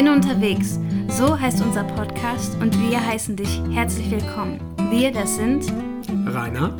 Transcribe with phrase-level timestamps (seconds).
[0.00, 0.78] Bin unterwegs.
[1.08, 4.58] So heißt unser Podcast und wir heißen dich herzlich willkommen.
[4.90, 5.70] Wir, das sind
[6.24, 6.74] Rainer,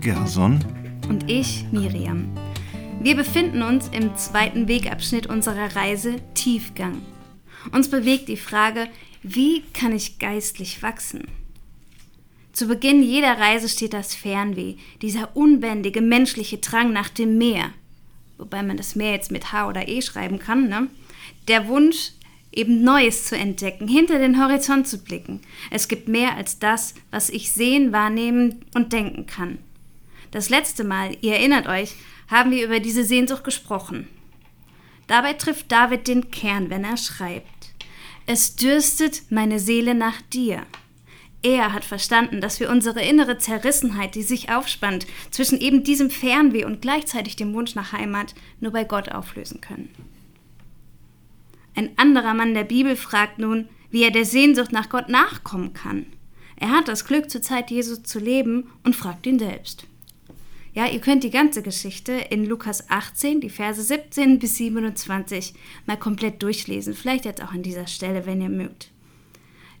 [0.00, 0.58] Gerson
[1.08, 2.28] und ich, Miriam.
[3.00, 7.00] Wir befinden uns im zweiten Wegabschnitt unserer Reise Tiefgang.
[7.70, 8.88] Uns bewegt die Frage,
[9.22, 11.28] wie kann ich geistlich wachsen?
[12.52, 17.70] Zu Beginn jeder Reise steht das Fernweh, dieser unbändige menschliche Drang nach dem Meer.
[18.38, 20.88] Wobei man das Meer jetzt mit H oder E schreiben kann, ne?
[21.46, 22.10] Der Wunsch,
[22.52, 25.40] eben Neues zu entdecken, hinter den Horizont zu blicken.
[25.70, 29.58] Es gibt mehr als das, was ich sehen, wahrnehmen und denken kann.
[30.30, 31.94] Das letzte Mal, ihr erinnert euch,
[32.28, 34.08] haben wir über diese Sehnsucht gesprochen.
[35.06, 37.74] Dabei trifft David den Kern, wenn er schreibt.
[38.26, 40.64] Es dürstet meine Seele nach dir.
[41.42, 46.64] Er hat verstanden, dass wir unsere innere Zerrissenheit, die sich aufspannt, zwischen eben diesem Fernweh
[46.64, 49.88] und gleichzeitig dem Wunsch nach Heimat, nur bei Gott auflösen können.
[51.74, 56.06] Ein anderer Mann der Bibel fragt nun, wie er der Sehnsucht nach Gott nachkommen kann.
[56.56, 59.86] Er hat das Glück, zur Zeit Jesus zu leben und fragt ihn selbst.
[60.72, 65.54] Ja, ihr könnt die ganze Geschichte in Lukas 18, die Verse 17 bis 27
[65.86, 68.90] mal komplett durchlesen, vielleicht jetzt auch an dieser Stelle, wenn ihr mögt.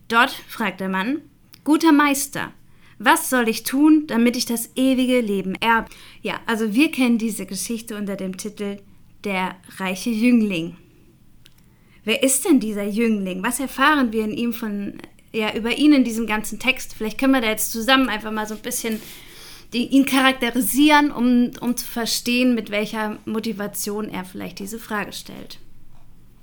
[0.08, 1.20] Dort fragt der Mann,
[1.62, 2.52] guter Meister,
[2.98, 5.88] was soll ich tun, damit ich das ewige Leben erbe?
[6.22, 8.78] Ja, also wir kennen diese Geschichte unter dem Titel
[9.24, 10.76] Der reiche Jüngling.
[12.04, 13.42] Wer ist denn dieser Jüngling?
[13.42, 14.94] Was erfahren wir in ihm von,
[15.32, 16.94] ja, über ihn in diesem ganzen Text?
[16.94, 19.00] Vielleicht können wir da jetzt zusammen einfach mal so ein bisschen
[19.72, 25.58] die, ihn charakterisieren, um, um zu verstehen, mit welcher Motivation er vielleicht diese Frage stellt.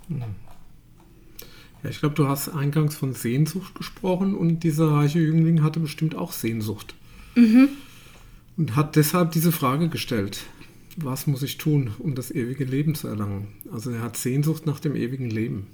[0.09, 6.15] Ja, ich glaube, du hast eingangs von Sehnsucht gesprochen und dieser reiche Jüngling hatte bestimmt
[6.15, 6.95] auch Sehnsucht.
[7.35, 7.69] Mhm.
[8.55, 10.39] Und hat deshalb diese Frage gestellt
[10.97, 13.47] was muss ich tun, um das ewige Leben zu erlangen?
[13.71, 15.67] Also er hat Sehnsucht nach dem ewigen Leben.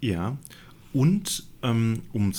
[0.00, 0.38] Ja,
[0.92, 2.34] und ähm, um äh,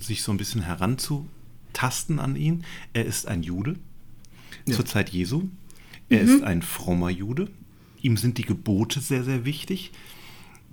[0.00, 3.76] sich so ein bisschen heranzutasten an ihn, er ist ein Jude
[4.66, 4.74] ja.
[4.74, 5.44] zur Zeit Jesu.
[6.08, 6.28] Er mhm.
[6.28, 7.48] ist ein frommer Jude.
[8.00, 9.92] Ihm sind die Gebote sehr, sehr wichtig.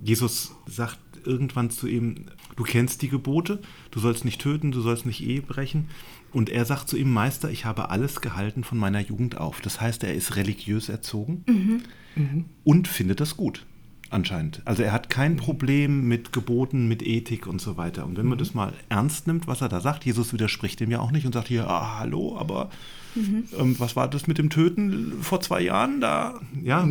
[0.02, 2.26] Jesus sagt irgendwann zu ihm,
[2.56, 3.60] du kennst die Gebote,
[3.90, 5.88] du sollst nicht töten, du sollst nicht Ehe brechen.
[6.34, 9.60] Und er sagt zu ihm, Meister, ich habe alles gehalten von meiner Jugend auf.
[9.60, 11.82] Das heißt, er ist religiös erzogen mhm.
[12.16, 12.44] Mhm.
[12.64, 13.64] und findet das gut,
[14.10, 14.60] anscheinend.
[14.64, 18.04] Also er hat kein Problem mit Geboten, mit Ethik und so weiter.
[18.04, 18.40] Und wenn man mhm.
[18.40, 21.32] das mal ernst nimmt, was er da sagt, Jesus widerspricht dem ja auch nicht und
[21.32, 22.68] sagt hier, ah, hallo, aber
[23.14, 23.44] mhm.
[23.56, 26.40] ähm, was war das mit dem Töten vor zwei Jahren da?
[26.64, 26.82] Ja,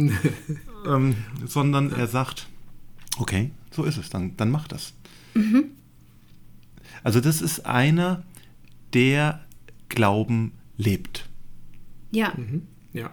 [0.87, 2.47] ähm, sondern er sagt,
[3.19, 4.93] okay, so ist es, dann, dann mach das.
[5.33, 5.65] Mhm.
[7.03, 8.23] Also das ist einer,
[8.93, 9.41] der
[9.89, 11.27] Glauben lebt.
[12.11, 12.33] Ja.
[12.35, 12.67] Mhm.
[12.93, 13.11] Ja.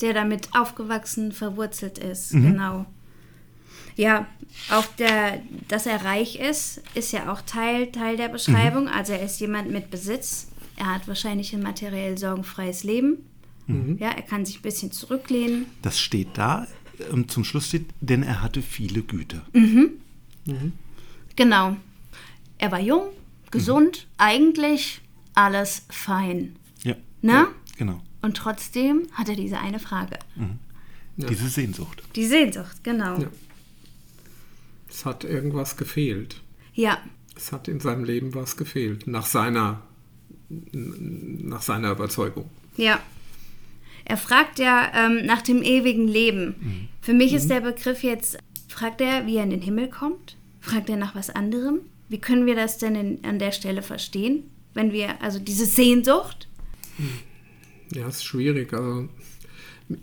[0.00, 2.52] Der damit aufgewachsen, verwurzelt ist, mhm.
[2.52, 2.86] genau.
[3.96, 4.26] Ja,
[4.70, 8.84] auch der, dass er reich ist, ist ja auch Teil, Teil der Beschreibung.
[8.84, 8.90] Mhm.
[8.90, 10.48] Also er ist jemand mit Besitz.
[10.76, 13.18] Er hat wahrscheinlich ein materiell sorgenfreies Leben.
[13.66, 13.98] Mhm.
[13.98, 15.66] Ja, er kann sich ein bisschen zurücklehnen.
[15.82, 16.66] Das steht da.
[17.28, 19.42] Zum Schluss steht, denn er hatte viele Güter.
[19.52, 19.92] Mhm.
[20.46, 20.72] Mhm.
[21.36, 21.76] Genau.
[22.58, 23.08] Er war jung,
[23.54, 24.14] gesund, mhm.
[24.18, 25.00] eigentlich
[25.34, 26.56] alles fein.
[26.82, 26.94] Ja.
[27.22, 27.32] Ne?
[27.32, 27.48] Ja,
[27.78, 28.02] genau.
[28.22, 30.18] Und trotzdem hat er diese eine Frage.
[30.36, 30.58] Mhm.
[31.16, 31.28] Ja.
[31.28, 32.02] Diese Sehnsucht.
[32.16, 33.18] Die Sehnsucht, genau.
[33.18, 33.28] Ja.
[34.88, 36.40] Es hat irgendwas gefehlt.
[36.74, 36.98] Ja.
[37.36, 39.82] Es hat in seinem Leben was gefehlt, nach seiner,
[40.48, 42.48] nach seiner Überzeugung.
[42.76, 43.00] Ja.
[44.04, 46.54] Er fragt ja ähm, nach dem ewigen Leben.
[46.60, 46.88] Mhm.
[47.00, 47.48] Für mich ist mhm.
[47.48, 48.38] der Begriff jetzt,
[48.68, 50.36] fragt er, wie er in den Himmel kommt?
[50.60, 51.80] Fragt er nach was anderem?
[52.14, 54.44] Wie können wir das denn in, an der Stelle verstehen?
[54.72, 56.46] Wenn wir, also diese Sehnsucht?
[57.92, 58.72] Ja, ist schwierig.
[58.72, 59.08] Also,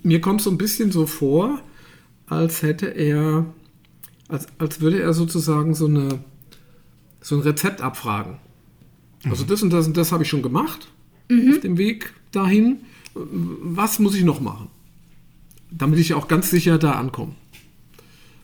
[0.04, 1.62] mir kommt so ein bisschen so vor,
[2.26, 3.46] als hätte er,
[4.28, 6.20] als, als würde er sozusagen so, eine,
[7.22, 8.40] so ein Rezept abfragen.
[9.24, 9.48] Also mhm.
[9.48, 10.90] das und das und das habe ich schon gemacht
[11.30, 11.54] mhm.
[11.54, 12.82] auf dem Weg dahin.
[13.14, 14.68] Was muss ich noch machen?
[15.72, 17.36] Damit ich auch ganz sicher da ankomme.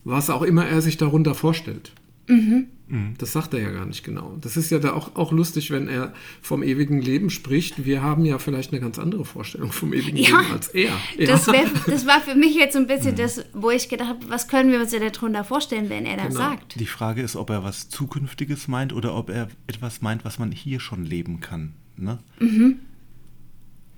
[0.06, 1.92] Was auch immer er sich darunter vorstellt.
[2.28, 2.68] Mhm.
[2.88, 3.14] mhm.
[3.18, 4.38] Das sagt er ja gar nicht genau.
[4.42, 7.86] Das ist ja da auch, auch lustig, wenn er vom ewigen Leben spricht.
[7.86, 10.92] Wir haben ja vielleicht eine ganz andere Vorstellung vom ewigen ja, Leben als er.
[11.18, 11.26] Ja.
[11.28, 13.18] Das, wär, das, war für mich jetzt so ein bisschen mhm.
[13.18, 16.28] das, wo ich gedacht habe, was können wir uns denn darunter vorstellen, wenn er das
[16.30, 16.40] genau.
[16.40, 16.80] sagt?
[16.80, 20.52] Die Frage ist, ob er was Zukünftiges meint oder ob er etwas meint, was man
[20.52, 21.74] hier schon leben kann.
[21.96, 22.20] Ne?
[22.40, 22.80] Mhm.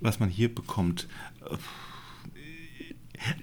[0.00, 1.08] Was man hier bekommt.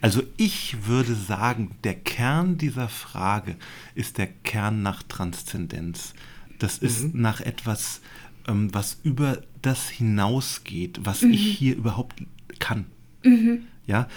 [0.02, 3.56] Also ich würde sagen, der Kern dieser Frage
[3.96, 6.14] ist der Kern nach Transzendenz.
[6.60, 7.22] Das ist mhm.
[7.22, 8.02] nach etwas,
[8.48, 11.32] ähm, was über das hinausgeht, was mhm.
[11.32, 12.24] ich hier überhaupt
[12.60, 12.86] kann.
[13.24, 13.64] Mhm.
[13.86, 14.08] Ja.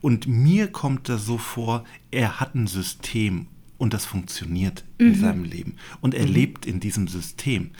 [0.00, 3.46] Und mir kommt das so vor, er hat ein System
[3.78, 5.76] und das funktioniert in seinem Leben.
[6.00, 7.70] Und er lebt in diesem System.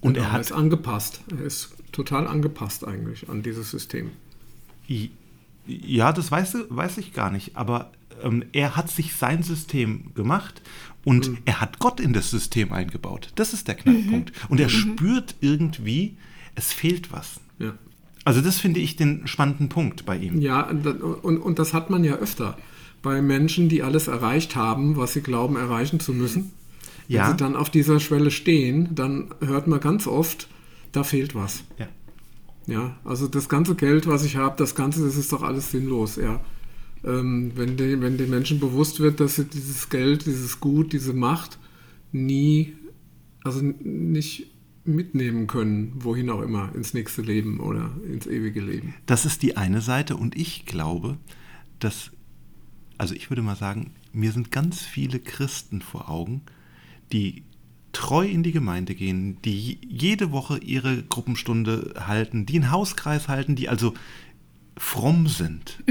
[0.00, 1.20] Und Genau, er hat ist angepasst.
[1.30, 4.10] Er ist total angepasst eigentlich an dieses System.
[5.86, 7.90] Ja, das weiß, weiß ich gar nicht, aber
[8.22, 10.60] ähm, er hat sich sein System gemacht
[11.04, 13.30] und er hat Gott in das System eingebaut.
[13.36, 14.32] Das ist der Knackpunkt.
[14.48, 16.16] Und er spürt irgendwie,
[16.54, 17.40] es fehlt was.
[17.58, 17.72] Ja.
[18.24, 20.40] Also das finde ich den spannenden Punkt bei ihm.
[20.40, 22.58] Ja, und, und, und das hat man ja öfter
[23.02, 26.52] bei Menschen, die alles erreicht haben, was sie glauben erreichen zu müssen.
[27.08, 27.30] Wenn Ja.
[27.30, 30.48] sie dann auf dieser Schwelle stehen, dann hört man ganz oft,
[30.92, 31.64] da fehlt was.
[31.78, 31.88] Ja.
[32.70, 36.16] Ja, also das ganze Geld, was ich habe, das Ganze, das ist doch alles sinnlos,
[36.16, 36.40] ja.
[37.02, 41.12] Ähm, wenn, die, wenn den Menschen bewusst wird, dass sie dieses Geld, dieses Gut, diese
[41.12, 41.58] Macht
[42.12, 42.74] nie,
[43.42, 44.52] also nicht
[44.84, 48.94] mitnehmen können, wohin auch immer, ins nächste Leben oder ins ewige Leben.
[49.06, 51.18] Das ist die eine Seite und ich glaube,
[51.80, 52.12] dass,
[52.98, 56.42] also ich würde mal sagen, mir sind ganz viele Christen vor Augen,
[57.12, 57.42] die
[57.92, 63.56] treu in die Gemeinde gehen, die jede Woche ihre Gruppenstunde halten, die einen Hauskreis halten,
[63.56, 63.94] die also
[64.76, 65.82] fromm sind.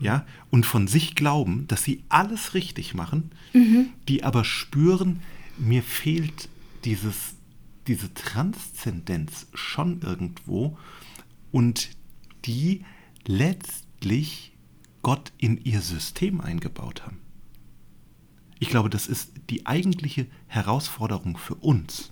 [0.00, 3.30] Ja, und von sich glauben, dass sie alles richtig machen,
[4.08, 5.20] die aber spüren,
[5.56, 6.48] mir fehlt
[6.84, 7.34] dieses,
[7.86, 10.76] diese Transzendenz schon irgendwo
[11.52, 11.90] und
[12.44, 12.84] die
[13.24, 14.52] letztlich
[15.02, 17.20] Gott in ihr System eingebaut haben.
[18.64, 22.08] Ich glaube, das ist die eigentliche Herausforderung für uns.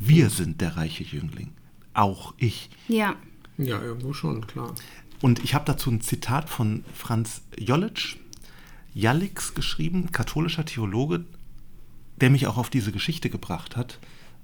[0.00, 1.52] Wir sind der reiche Jüngling.
[1.94, 2.70] Auch ich.
[2.88, 3.14] Ja.
[3.56, 4.74] Ja, irgendwo schon, klar.
[5.22, 8.16] Und ich habe dazu ein Zitat von Franz Jollitsch,
[8.94, 11.24] Jallix geschrieben, katholischer Theologe,
[12.20, 14.00] der mich auch auf diese Geschichte gebracht hat.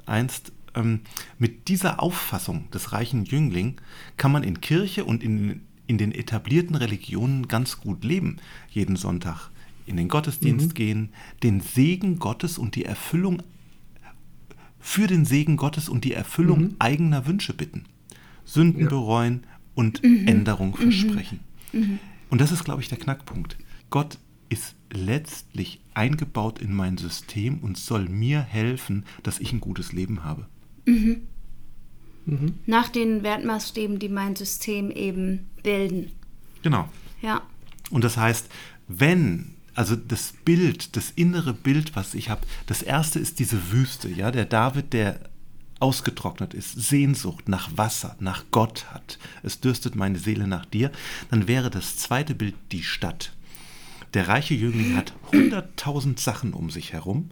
[0.06, 1.00] Einst ähm,
[1.38, 3.80] mit dieser Auffassung des reichen Jüngling
[4.16, 8.36] kann man in Kirche und in, in den etablierten Religionen ganz gut leben.
[8.70, 9.50] Jeden Sonntag
[9.86, 11.10] in den Gottesdienst gehen,
[11.42, 13.42] den Segen Gottes und die Erfüllung
[14.78, 17.84] für den Segen Gottes und die Erfüllung eigener Wünsche bitten.
[18.44, 18.88] Sünden Ja.
[18.88, 19.44] bereuen
[19.74, 21.40] und Änderung versprechen.
[22.30, 23.56] Und das ist, glaube ich, der Knackpunkt.
[23.90, 24.18] Gott
[24.48, 30.24] ist letztlich eingebaut in mein System und soll mir helfen, dass ich ein gutes Leben
[30.24, 30.46] habe.
[32.66, 36.10] Nach den Wertmaßstäben, die mein System eben bilden.
[36.62, 36.88] Genau.
[37.20, 37.42] Ja.
[37.90, 38.48] Und das heißt,
[38.88, 44.08] wenn, also das Bild, das innere Bild, was ich habe, das erste ist diese Wüste,
[44.08, 45.20] ja, der David, der
[45.80, 50.92] ausgetrocknet ist, Sehnsucht nach Wasser, nach Gott hat, es dürstet meine Seele nach dir,
[51.30, 53.32] dann wäre das zweite Bild die Stadt.
[54.14, 57.30] Der reiche Jüngling hat hunderttausend Sachen um sich herum.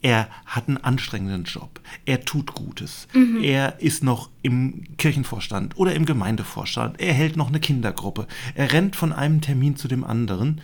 [0.00, 1.80] Er hat einen anstrengenden Job.
[2.04, 3.08] Er tut Gutes.
[3.42, 7.00] Er ist noch im Kirchenvorstand oder im Gemeindevorstand.
[7.00, 8.28] Er hält noch eine Kindergruppe.
[8.54, 10.60] Er rennt von einem Termin zu dem anderen,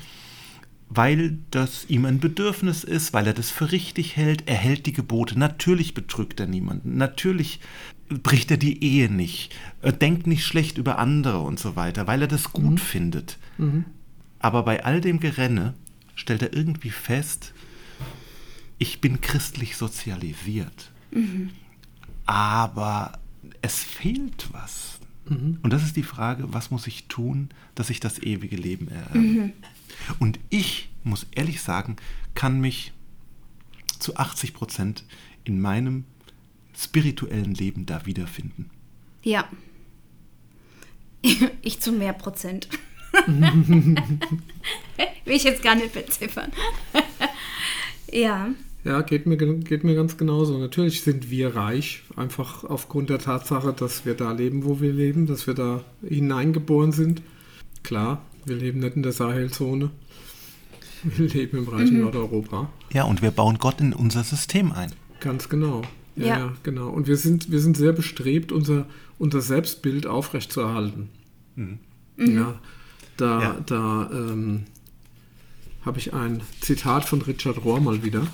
[0.95, 4.45] weil das ihm ein Bedürfnis ist, weil er das für richtig hält.
[4.47, 5.39] Er hält die Gebote.
[5.39, 6.97] Natürlich betrügt er niemanden.
[6.97, 7.61] Natürlich
[8.09, 9.55] bricht er die Ehe nicht.
[9.83, 13.39] Er denkt nicht schlecht über andere und so weiter, weil er das gut findet.
[14.39, 15.75] Aber bei all dem Gerenne
[16.15, 17.53] stellt er irgendwie fest,
[18.79, 20.91] ich bin christlich sozialisiert.
[22.27, 23.19] Aber
[23.63, 24.99] es fehlt was.
[25.63, 29.53] Und das ist die Frage, was muss ich tun, dass ich das ewige Leben ererbe?
[30.19, 31.97] Und ich muss ehrlich sagen,
[32.35, 32.93] kann mich
[33.99, 35.05] zu 80 Prozent
[35.45, 36.05] in meinem
[36.77, 38.71] spirituellen Leben da wiederfinden.
[39.23, 39.49] Ja.
[41.63, 42.69] Ich zu mehr Prozent.
[43.27, 43.97] Will
[45.25, 46.53] ich jetzt gar nicht beziffern.
[48.13, 48.49] ja.
[48.85, 50.59] Ja, geht mir, geht mir ganz genauso.
[50.59, 55.27] Natürlich sind wir reich, einfach aufgrund der Tatsache, dass wir da leben, wo wir leben,
[55.27, 57.23] dass wir da hineingeboren sind.
[57.83, 59.91] Klar, wir leben nicht in der Sahelzone.
[61.03, 62.71] Wir leben im reichen Nordeuropa.
[62.93, 64.91] Ja, und wir bauen Gott in unser System ein.
[65.21, 65.83] Ganz genau.
[66.17, 66.39] Ja, Ja.
[66.39, 66.53] ja.
[66.63, 66.89] genau.
[66.89, 68.87] Und wir sind, wir sind sehr bestrebt, unser,
[69.19, 71.11] unser Selbstbild aufrechtzuerhalten.
[72.17, 72.59] Ja,
[73.17, 73.61] da, Ja.
[73.67, 74.65] da ähm,
[75.85, 78.27] habe ich ein Zitat von Richard Rohr mal wieder.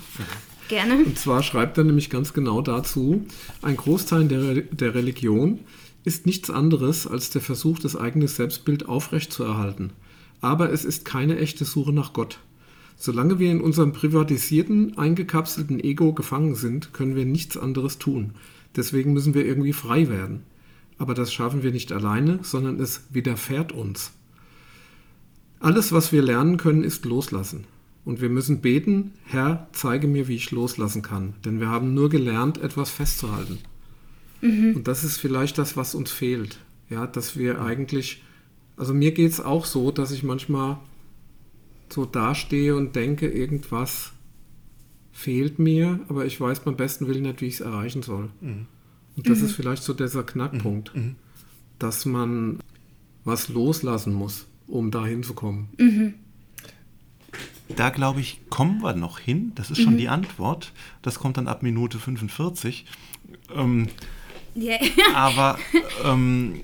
[0.69, 0.95] Gerne.
[1.03, 3.25] Und zwar schreibt er nämlich ganz genau dazu,
[3.61, 5.59] ein Großteil der, der Religion
[6.05, 9.91] ist nichts anderes als der Versuch, das eigene Selbstbild aufrechtzuerhalten.
[10.41, 12.39] Aber es ist keine echte Suche nach Gott.
[12.97, 18.31] Solange wir in unserem privatisierten, eingekapselten Ego gefangen sind, können wir nichts anderes tun.
[18.75, 20.43] Deswegen müssen wir irgendwie frei werden.
[20.97, 24.11] Aber das schaffen wir nicht alleine, sondern es widerfährt uns.
[25.59, 27.65] Alles, was wir lernen können, ist loslassen.
[28.03, 31.33] Und wir müssen beten, Herr, zeige mir, wie ich loslassen kann.
[31.45, 33.59] Denn wir haben nur gelernt, etwas festzuhalten.
[34.41, 36.59] Und das ist vielleicht das, was uns fehlt.
[36.89, 38.23] Ja, dass wir eigentlich,
[38.77, 40.77] also mir geht es auch so, dass ich manchmal
[41.89, 44.11] so dastehe und denke, irgendwas
[45.11, 48.29] fehlt mir, aber ich weiß beim besten Willen nicht, wie ich es erreichen soll.
[48.39, 48.67] Mhm.
[49.17, 50.91] Und das ist vielleicht so dieser Knackpunkt,
[51.79, 52.59] dass man
[53.25, 55.67] was loslassen muss, um da hinzukommen.
[57.75, 59.51] Da glaube ich, kommen wir noch hin.
[59.55, 60.71] Das ist schon die Antwort.
[61.01, 62.85] Das kommt dann ab Minute 45.
[63.53, 63.89] Ähm,
[64.55, 64.77] Ja.
[65.13, 65.59] aber
[66.05, 66.61] ähm,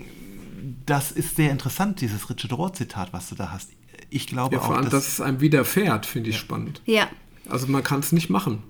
[0.87, 3.69] das ist sehr interessant, dieses Richard Rohr-Zitat, was du da hast.
[4.09, 6.81] Ich glaube Ja, vor auch, allem, dass, dass es einem widerfährt, finde ich spannend.
[6.85, 7.07] ja.
[7.49, 8.61] Also man kann es nicht machen.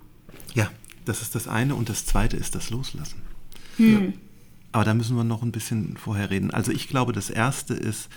[0.53, 0.69] ja,
[1.05, 3.21] das ist das eine und das zweite ist das Loslassen.
[4.71, 6.51] Aber da müssen wir noch ein bisschen vorher reden.
[6.51, 8.09] Also ich glaube, das erste ist,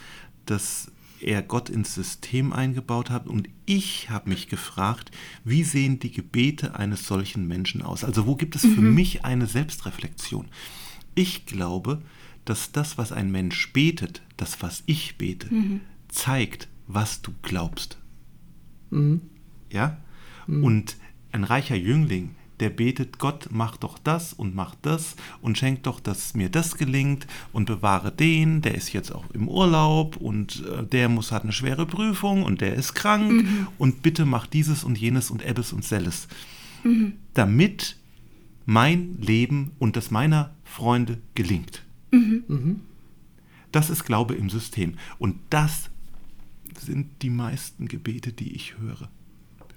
[0.47, 0.91] dass
[1.21, 5.11] er Gott ins System eingebaut hat und ich habe mich gefragt,
[5.45, 8.05] wie sehen die Gebete eines solchen Menschen aus?
[8.05, 10.49] Also wo gibt es für mich eine Selbstreflexion?
[11.15, 12.03] Ich glaube,
[12.51, 15.49] dass das, was ein Mensch betet, das, was ich bete,
[16.09, 17.99] zeigt, was du glaubst.
[19.71, 19.99] Ja?
[20.65, 20.97] Und
[21.31, 26.01] ein reicher Jüngling, der betet, Gott, mach doch das und mach das und schenk doch,
[26.01, 30.85] dass mir das gelingt und bewahre den, der ist jetzt auch im Urlaub und äh,
[30.85, 33.45] der muss hat eine schwere Prüfung und der ist krank
[33.79, 36.27] und bitte mach dieses und jenes und Ebbes und Selles.
[37.35, 37.97] Damit
[38.67, 41.83] mein Leben und das meiner Freunde gelingt.
[43.73, 44.95] Das ist Glaube im System.
[45.19, 45.91] Und das
[46.79, 49.09] sind die meisten Gebete, die ich höre.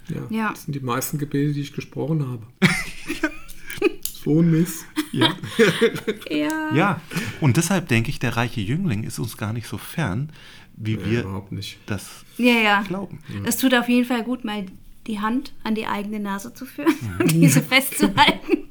[0.09, 0.49] Ja, Ja.
[0.51, 2.45] Das sind die meisten Gebete, die ich gesprochen habe.
[4.01, 4.85] so ein Mist.
[5.11, 5.35] Ja.
[6.29, 6.73] Ja.
[6.73, 7.01] ja.
[7.41, 10.31] Und deshalb denke ich, der reiche Jüngling ist uns gar nicht so fern,
[10.75, 11.77] wie Nee, wir überhaupt nicht.
[11.85, 12.81] das Ja, ja.
[12.81, 13.19] glauben.
[13.45, 14.65] Es tut auf jeden Fall gut, mal
[15.05, 18.62] die Hand an die eigene Nase zu führen und diese festzuhalten.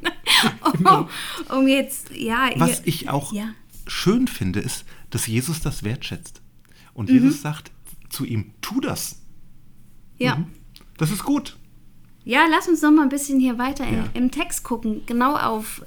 [0.87, 1.07] Oh,
[1.55, 2.51] um jetzt, ja.
[2.57, 3.49] Was ihr- ich auch Ja.
[3.87, 6.41] schön finde, ist, dass Jesus das wertschätzt.
[6.95, 7.15] Und Mhm.
[7.17, 7.71] Jesus sagt
[8.11, 9.21] zu ihm, tu das.
[10.19, 10.45] Ja.
[10.99, 11.57] Das ist gut.
[12.25, 14.05] Ja, lass uns noch mal ein bisschen hier weiter Ja.
[14.15, 15.83] im, im Text gucken, genau auf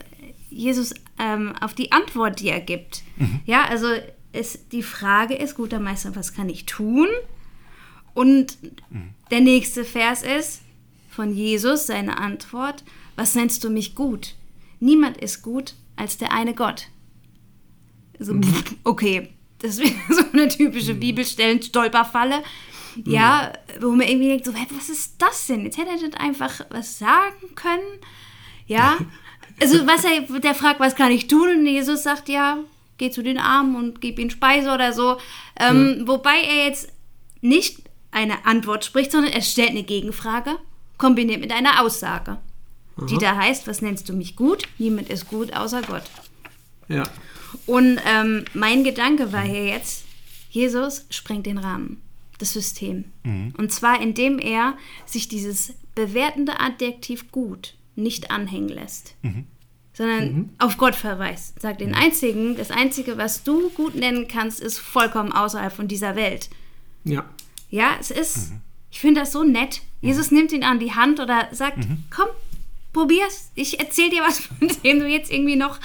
[0.50, 3.04] Jesus, ähm, auf die Antwort, die er gibt.
[3.18, 3.40] Mhm.
[3.46, 3.88] Ja, also
[4.34, 7.08] es, die Frage ist, guter Meister, was kann ich tun?
[8.14, 8.58] Und
[8.90, 9.10] Mhm.
[9.32, 10.62] der nächste Vers ist
[11.10, 12.84] von Jesus, seine Antwort,
[13.16, 14.36] was nennst du mich gut?
[14.80, 16.88] Niemand ist gut als der eine Gott.
[18.20, 18.54] So, Mhm.
[18.84, 19.30] okay,
[19.60, 22.44] das wäre so eine typische Bibelstellen-Stolperfalle.
[23.04, 23.52] Ja,
[23.82, 25.66] wo man irgendwie denkt, so, was ist das denn?
[25.66, 27.84] Jetzt hätte er nicht einfach was sagen können.
[28.68, 28.98] Ja,
[29.62, 31.50] also was er, der fragt, was kann ich tun?
[31.50, 32.58] Und Jesus sagt, ja,
[32.98, 35.18] geh zu den Armen und gib ihnen Speise oder so.
[35.60, 36.88] Ähm, Wobei er jetzt
[37.42, 40.52] nicht eine Antwort spricht, sondern er stellt eine Gegenfrage,
[40.98, 42.38] kombiniert mit einer Aussage,
[42.98, 44.68] die da heißt, was nennst du mich gut?
[44.78, 46.04] Niemand ist gut außer Gott.
[46.88, 47.04] Ja.
[47.66, 50.06] Und ähm, mein Gedanke war hier jetzt,
[50.50, 52.02] Jesus sprengt den Rahmen,
[52.38, 53.06] das System.
[53.58, 59.16] Und zwar indem er sich dieses bewertende Adjektiv gut nicht anhängen lässt,
[59.94, 61.62] sondern auf Gott verweist.
[61.62, 66.16] Sagt den einzigen, das einzige, was du gut nennen kannst, ist vollkommen außerhalb von dieser
[66.16, 66.50] Welt.
[67.06, 67.26] Ja.
[67.70, 68.52] Ja, es ist,
[68.92, 69.82] ich finde das so nett.
[70.02, 72.28] Jesus nimmt ihn an die Hand oder sagt, komm,
[72.96, 73.52] probier's.
[73.56, 75.80] Ich erzähl dir was, von dem du jetzt irgendwie noch,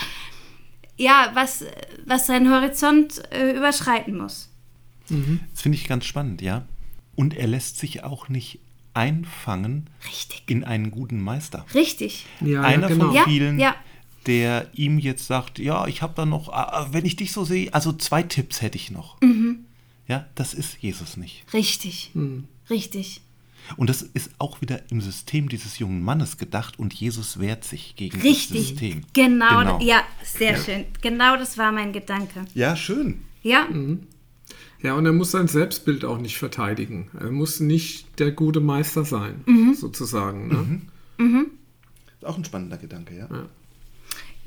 [0.96, 1.64] ja, was,
[2.06, 4.48] was seinen Horizont äh, überschreiten muss.
[5.52, 6.66] Das finde ich ganz spannend, ja.
[7.16, 8.60] Und er lässt sich auch nicht
[8.94, 10.44] einfangen Richtig.
[10.46, 11.66] in einen guten Meister.
[11.74, 12.26] Richtig.
[12.40, 13.12] Ja, Einer ja, genau.
[13.12, 13.74] von vielen, ja.
[14.26, 17.74] der ihm jetzt sagt, ja, ich habe da noch, ah, wenn ich dich so sehe,
[17.74, 19.20] also zwei Tipps hätte ich noch.
[19.20, 19.64] Mhm.
[20.06, 21.44] Ja, das ist Jesus nicht.
[21.52, 22.12] Richtig.
[22.68, 23.20] Richtig.
[23.76, 27.94] Und das ist auch wieder im System dieses jungen Mannes gedacht und Jesus wehrt sich
[27.96, 28.68] gegen das Richtig.
[28.68, 29.02] System.
[29.12, 29.78] Genau.
[29.80, 30.84] Ja, sehr schön.
[31.02, 32.44] Genau das war mein Gedanke.
[32.54, 33.22] Ja, schön.
[33.42, 33.66] Ja,
[34.82, 37.10] Ja, und er muss sein Selbstbild auch nicht verteidigen.
[37.18, 39.74] Er muss nicht der gute Meister sein, Mhm.
[39.74, 40.48] sozusagen.
[41.18, 41.46] Ne?
[42.18, 43.28] Ist auch ein spannender Gedanke, ja.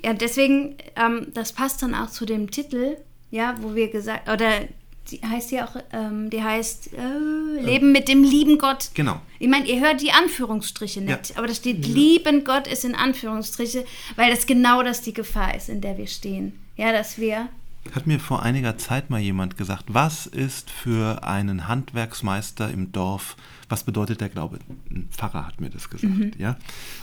[0.04, 2.98] Ja, deswegen, ähm, das passt dann auch zu dem Titel,
[3.32, 4.68] ja, wo wir gesagt, oder
[5.12, 8.92] die heißt ja auch, ähm, die heißt äh, Leben mit dem lieben Gott.
[8.94, 9.20] Genau.
[9.40, 11.38] Ich meine, ihr hört die Anführungsstriche nicht, Ja.
[11.38, 15.70] aber da steht lieben Gott ist in Anführungsstriche, weil das genau das die Gefahr ist,
[15.70, 16.54] in der wir stehen.
[16.78, 17.50] Ja, dass wir,
[17.94, 23.36] Hat mir vor einiger Zeit mal jemand gesagt, was ist für einen Handwerksmeister im Dorf,
[23.70, 24.60] was bedeutet der Glaube?
[24.90, 26.52] Ein Pfarrer hat mir das gesagt, ja.
[26.52, 26.58] Und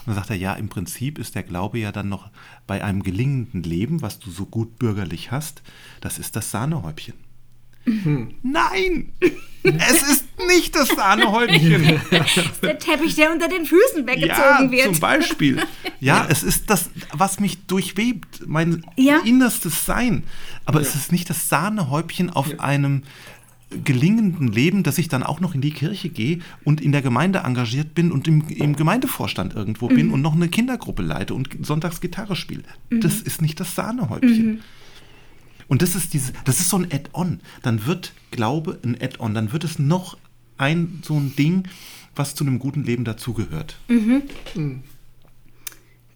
[0.06, 2.30] dann sagt er, ja, im Prinzip ist der Glaube ja dann noch
[2.66, 5.62] bei einem gelingenden Leben, was du so gut bürgerlich hast,
[6.00, 7.14] das ist das Sahnehäubchen.
[8.42, 9.12] Nein!
[9.62, 12.00] Es ist nicht das Sahnehäubchen.
[12.62, 14.32] der Teppich, der unter den Füßen weggezogen
[14.64, 14.84] Ja, wird.
[14.86, 15.62] zum Beispiel.
[16.00, 19.18] Ja, es ist das, was mich durchwebt, mein Ja.
[19.24, 20.22] innerstes Sein.
[20.64, 23.02] Aber es ist nicht das Sahnehäubchen auf einem
[23.84, 27.40] gelingenden Leben, dass ich dann auch noch in die Kirche gehe und in der Gemeinde
[27.40, 30.12] engagiert bin und im, im Gemeindevorstand irgendwo bin Mhm.
[30.14, 32.64] und noch eine Kindergruppe leite und sonntags Gitarre spiele.
[32.90, 34.46] Das ist nicht das Sahnehäubchen.
[34.46, 34.60] Mhm.
[35.70, 37.40] Und das ist diese, das ist so ein Add-on.
[37.62, 39.34] Dann wird Glaube ein Add-on.
[39.34, 40.18] Dann wird es noch
[40.58, 41.68] ein so ein Ding,
[42.16, 43.76] was zu einem guten Leben dazugehört.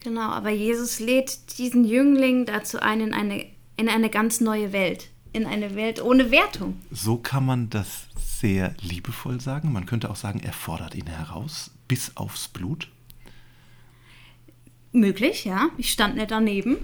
[0.00, 3.46] Genau, aber Jesus lädt diesen Jüngling dazu ein in eine,
[3.76, 5.10] in eine ganz neue Welt.
[5.32, 6.80] In eine Welt ohne Wertung.
[6.90, 9.72] So kann man das sehr liebevoll sagen.
[9.72, 12.88] Man könnte auch sagen, er fordert ihn heraus bis aufs Blut.
[14.90, 15.68] Möglich, ja.
[15.78, 16.78] Ich stand nicht daneben.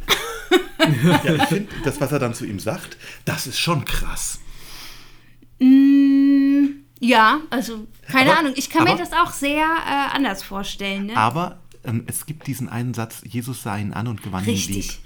[1.25, 4.41] Ja, ich finde, das, was er dann zu ihm sagt, das ist schon krass.
[5.59, 6.67] Mm,
[7.01, 8.53] ja, also keine Aber- Ahnung.
[8.57, 11.07] Ich kann mir aber- das auch sehr äh, anders vorstellen.
[11.07, 11.17] Ne?
[11.17, 15.01] Aber ähm, es gibt diesen einen Satz, Jesus sah ihn an und gewann ihn Richtig.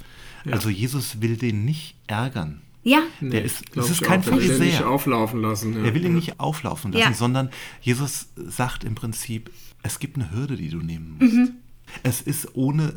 [0.45, 0.53] lieb.
[0.55, 2.61] Also Jesus will den nicht ärgern.
[2.83, 4.91] Ja, Der ist, das ist kein auch, der will den nicht Pharisäer.
[4.91, 5.73] auflaufen lassen.
[5.75, 5.85] Ja.
[5.85, 7.15] Er will ihn nicht auflaufen lassen, Ja.
[7.15, 7.49] sondern
[7.81, 9.51] Jesus sagt im Prinzip,
[9.83, 11.33] es gibt eine Hürde, die du nehmen musst.
[11.33, 11.51] Mhm.
[12.03, 12.97] Es ist ohne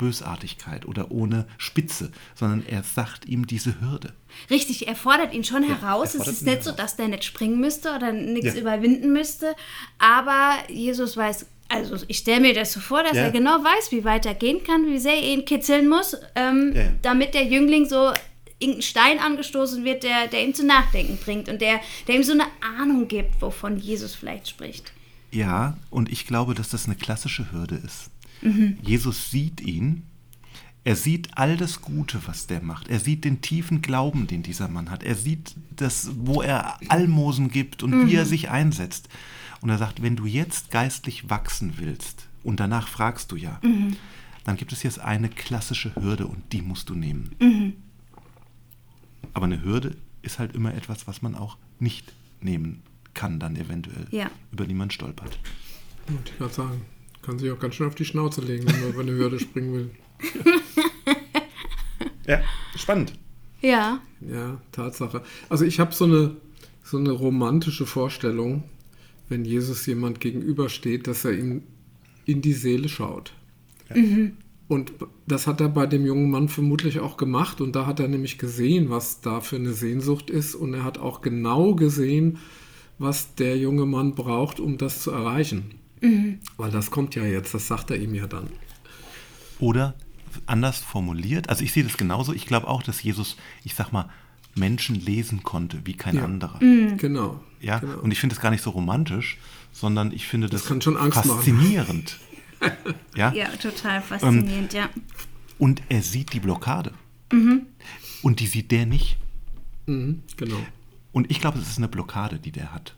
[0.00, 4.14] Bösartigkeit oder ohne Spitze, sondern er sagt ihm diese Hürde.
[4.50, 4.88] richtig.
[4.88, 6.14] Er fordert ihn schon heraus.
[6.14, 8.60] er Es ist nicht so, dass der nicht springen müsste oder nichts Ja.
[8.60, 9.54] überwinden müsste.
[9.98, 13.24] Aber Jesus weiß, also ich stelle mir das so vor, dass Ja.
[13.24, 16.72] er genau weiß, wie weit er gehen kann, wie sehr er ihn kitzeln muss, ähm,
[16.74, 16.90] Ja, ja.
[17.02, 18.12] damit der Jüngling so
[18.58, 22.32] irgendein Stein angestoßen wird, der, der ihm zu nachdenken bringt und der, der ihm so
[22.32, 22.46] eine
[22.78, 24.92] Ahnung gibt, wovon Jesus vielleicht spricht.
[25.32, 28.10] Ja, und ich glaube, dass das eine klassische Hürde ist.
[28.42, 28.78] Mhm.
[28.82, 30.02] Jesus sieht ihn,
[30.82, 32.88] er sieht all das Gute, was der macht.
[32.88, 35.02] Er sieht den tiefen Glauben, den dieser Mann hat.
[35.02, 38.28] Er sieht das, wo er Almosen gibt und wie er Mhm.
[38.28, 39.08] sich einsetzt.
[39.60, 43.96] Und er sagt, wenn du jetzt geistlich wachsen willst, und danach fragst du ja, Mhm.
[44.44, 47.34] dann gibt es jetzt eine klassische Hürde und die musst du nehmen.
[47.38, 47.74] Mhm.
[49.34, 52.82] Aber eine Hürde ist halt immer etwas, was man auch nicht nehmen
[53.12, 54.30] kann, dann eventuell, Ja.
[54.50, 55.38] über die man stolpert.
[56.08, 56.80] Wollte ich gerade sagen.
[57.30, 59.72] Kann sich auch ganz schön auf die Schnauze legen, wenn man über eine Hürde springen
[59.72, 59.90] will.
[62.26, 62.40] Ja,
[62.76, 63.12] spannend.
[63.60, 65.22] Ja, Ja, Tatsache.
[65.48, 66.36] Also ich habe so eine,
[66.82, 68.64] so eine romantische Vorstellung,
[69.28, 71.62] wenn Jesus jemand gegenübersteht, dass er ihm
[72.24, 73.32] in die Seele schaut.
[74.66, 74.92] Und
[75.28, 77.60] das hat er bei dem jungen Mann vermutlich auch gemacht.
[77.60, 80.56] Und da hat er nämlich gesehen, was da für eine Sehnsucht ist.
[80.56, 82.38] Und er hat auch genau gesehen,
[82.98, 85.79] was der junge Mann braucht, um das zu erreichen.
[86.56, 88.48] Weil das kommt ja jetzt, das sagt er ihm ja dann.
[89.58, 89.94] Oder
[90.46, 94.08] anders formuliert, also ich sehe das genauso, ich glaube auch, dass Jesus, ich sag mal,
[94.54, 96.24] Menschen lesen konnte wie kein Ja.
[96.24, 96.58] anderer.
[96.58, 97.40] Genau.
[97.60, 97.98] Ja, genau.
[98.00, 99.38] und ich finde es gar nicht so romantisch,
[99.72, 101.30] sondern ich finde das, kann schon Angst machen.
[101.36, 102.18] faszinierend.
[103.16, 103.32] ja?
[103.32, 104.88] ja, total faszinierend, ja.
[105.58, 106.92] Und er sieht die Blockade.
[107.32, 107.66] Mhm.
[108.22, 109.18] Und die sieht der nicht.
[109.86, 110.58] Mhm, genau.
[111.12, 112.94] Und ich glaube, es ist eine Blockade, die der hat.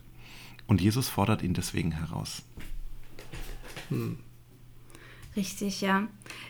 [0.67, 2.43] Und Jesus fordert ihn deswegen heraus.
[5.35, 6.07] Richtig, ja.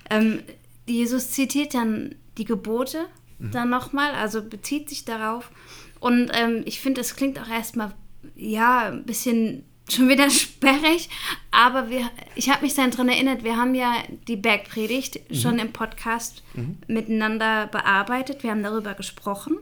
[0.10, 0.44] Ähm,
[0.86, 3.06] Jesus zitiert dann die Gebote
[3.52, 5.52] dann nochmal, also bezieht sich darauf.
[6.00, 7.94] Und ähm, ich finde, das klingt auch erstmal,
[8.36, 11.10] ja, ein bisschen schon wieder sperrig,
[11.52, 13.96] aber wir, ich habe mich dann daran erinnert, wir haben ja
[14.28, 16.44] die Bergpredigt schon im Podcast
[16.88, 19.58] miteinander bearbeitet, wir haben darüber gesprochen.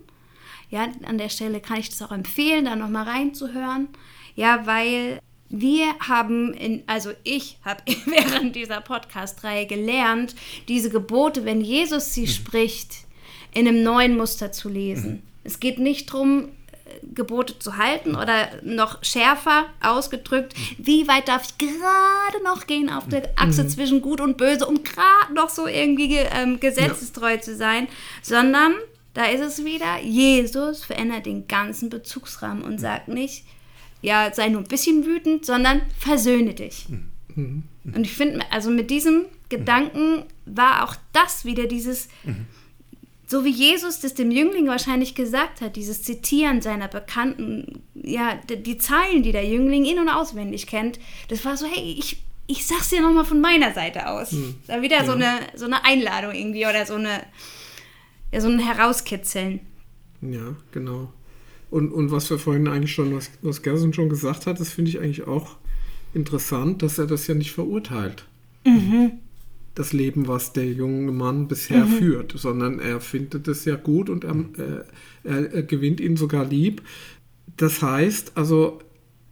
[0.69, 3.89] Ja, an der Stelle kann ich das auch empfehlen, da nochmal reinzuhören.
[4.35, 5.19] Ja, weil
[5.51, 10.35] wir haben, in, also ich habe während dieser Podcast-Reihe gelernt,
[10.67, 12.91] diese Gebote, wenn Jesus sie spricht,
[13.53, 15.23] in einem neuen Muster zu lesen.
[15.43, 16.49] Es geht nicht darum,
[17.13, 23.07] Gebote zu halten oder noch schärfer ausgedrückt, wie weit darf ich gerade noch gehen auf
[23.07, 27.55] der Achse zwischen Gut und Böse, um gerade noch so irgendwie ge- ähm, gesetzestreu zu
[27.55, 27.87] sein,
[28.21, 28.73] sondern
[29.13, 33.43] da ist es wieder, Jesus verändert den ganzen Bezugsrahmen und sagt nicht,
[34.01, 36.87] ja, sei nur ein bisschen wütend, sondern versöhne dich.
[37.35, 42.09] Und ich finde, also mit diesem Gedanken war auch das wieder dieses,
[43.27, 48.77] so wie Jesus das dem Jüngling wahrscheinlich gesagt hat, dieses Zitieren seiner Bekannten, ja, die,
[48.77, 52.89] Zeilen, die der Jüngling in- und auswendig kennt, das war so, hey, ich, ich sag's
[52.89, 54.33] dir nochmal von meiner Seite aus.
[54.67, 57.21] Da wieder so, eine, so eine Einladung irgendwie oder so eine,
[58.31, 59.61] ja, so ein Herauskitzeln.
[60.21, 61.11] Ja, genau.
[61.71, 64.91] Und, und was wir vorhin eigentlich schon, was, was Gerson schon gesagt hat, das finde
[64.91, 65.55] ich eigentlich auch
[66.13, 68.25] interessant, dass er das ja nicht verurteilt.
[69.73, 74.25] Das Leben, was der junge Mann bisher führt, sondern er findet es ja gut und
[74.25, 74.83] er, äh,
[75.23, 76.81] er, er gewinnt ihn sogar lieb.
[77.55, 78.79] Das heißt, also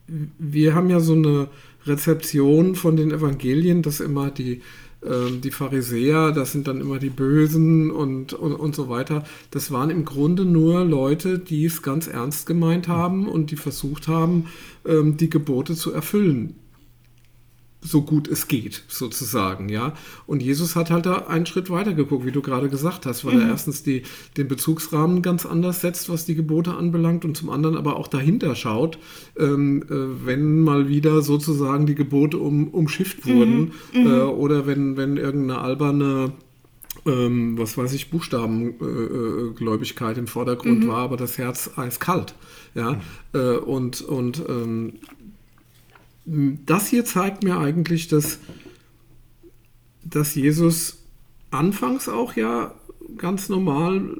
[0.08, 1.50] wir haben ja so eine
[1.86, 4.62] Rezeption von den Evangelien, dass immer die
[5.02, 9.24] die Pharisäer, das sind dann immer die Bösen und, und, und so weiter.
[9.50, 14.10] Das waren im Grunde nur Leute, die es ganz ernst gemeint haben und die versucht
[14.10, 14.48] haben,
[14.86, 16.56] ähm, die Gebote zu erfüllen
[17.82, 19.94] so gut es geht, sozusagen, ja.
[20.28, 23.36] Und Jesus hat halt da einen Schritt weiter geguckt, wie du gerade gesagt hast, weil
[23.36, 23.42] mhm.
[23.42, 24.04] er erstens die,
[24.36, 28.56] den Bezugsrahmen ganz anders setzt, was die Gebote anbelangt, und zum anderen aber auch dahinter
[28.56, 29.00] schaut,
[29.38, 33.94] ähm, äh, wenn mal wieder sozusagen die Gebote um, umschifft wurden mhm.
[33.94, 34.30] äh, mhm.
[34.30, 36.34] oder wenn, wenn irgendeine alberne
[37.06, 40.90] ähm, was weiß ich, Buchstabengläubigkeit äh, im Vordergrund mhm.
[40.90, 42.36] war, aber das Herz eiskalt.
[42.76, 42.94] Ja?
[42.94, 43.00] Mhm.
[43.34, 44.94] Äh, und und ähm,
[46.30, 48.40] das hier zeigt mir eigentlich, dass,
[50.04, 51.00] dass Jesus
[51.50, 52.74] anfangs auch ja
[53.18, 54.16] ganz normal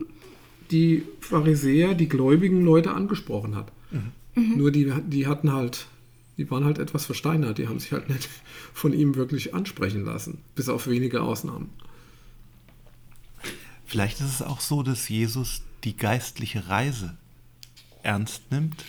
[0.72, 3.72] die Pharisäer, die gläubigen Leute angesprochen hat.
[3.92, 4.58] Mhm.
[4.58, 5.86] Nur die, die hatten halt,
[6.38, 8.28] die waren halt etwas versteinert, die haben sich halt nicht
[8.74, 11.70] von ihm wirklich ansprechen lassen, bis auf wenige Ausnahmen.
[13.86, 17.18] Vielleicht ist es auch so, dass Jesus die geistliche Reise
[18.02, 18.84] ernst nimmt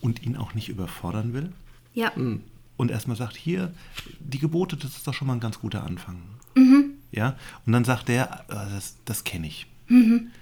[0.00, 1.52] und ihn auch nicht überfordern will.
[1.94, 2.12] Ja.
[2.16, 2.42] Mhm
[2.82, 3.72] und erstmal sagt, hier,
[4.18, 6.20] die Gebote, das ist doch schon mal ein ganz guter Anfang.
[6.56, 6.94] Mhm.
[7.12, 9.68] Ja, und dann sagt der, äh, das, das kenne ich.
[9.86, 10.32] Mhm.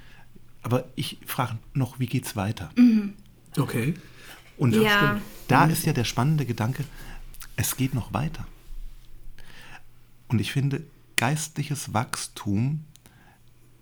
[0.63, 2.71] Aber ich frage noch, wie geht's weiter?
[2.77, 3.13] Mhm.
[3.59, 3.93] Okay.
[4.57, 5.21] Und ja.
[5.49, 6.85] da ist ja der spannende Gedanke,
[7.57, 8.47] es geht noch weiter.
[10.29, 10.83] Und ich finde,
[11.17, 12.85] geistliches Wachstum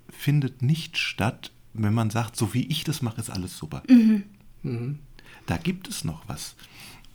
[0.08, 3.84] findet nicht statt, wenn man sagt, so wie ich das mache, ist alles super.
[3.88, 4.24] Mhm.
[4.64, 4.98] Mhm.
[5.46, 6.56] Da gibt es noch was.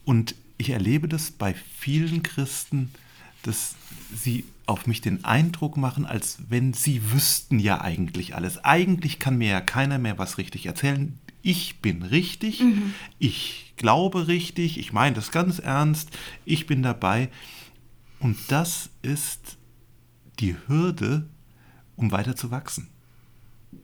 [0.06, 2.92] Und ich erlebe das bei vielen Christen,
[3.44, 3.76] dass
[4.14, 8.64] sie auf mich den Eindruck machen, als wenn sie wüssten ja eigentlich alles.
[8.64, 11.20] Eigentlich kann mir ja keiner mehr was richtig erzählen.
[11.42, 12.94] Ich bin richtig, mhm.
[13.20, 17.30] ich glaube richtig, ich meine das ganz ernst, ich bin dabei.
[18.20, 19.58] Und das ist
[20.40, 21.28] die Hürde,
[21.98, 22.88] um weiter zu wachsen.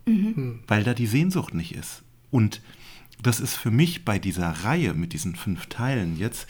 [0.06, 0.62] Mhm.
[0.68, 2.04] Weil da die Sehnsucht nicht ist.
[2.32, 2.62] Und
[3.22, 6.48] das ist für mich bei dieser Reihe mit diesen fünf Teilen jetzt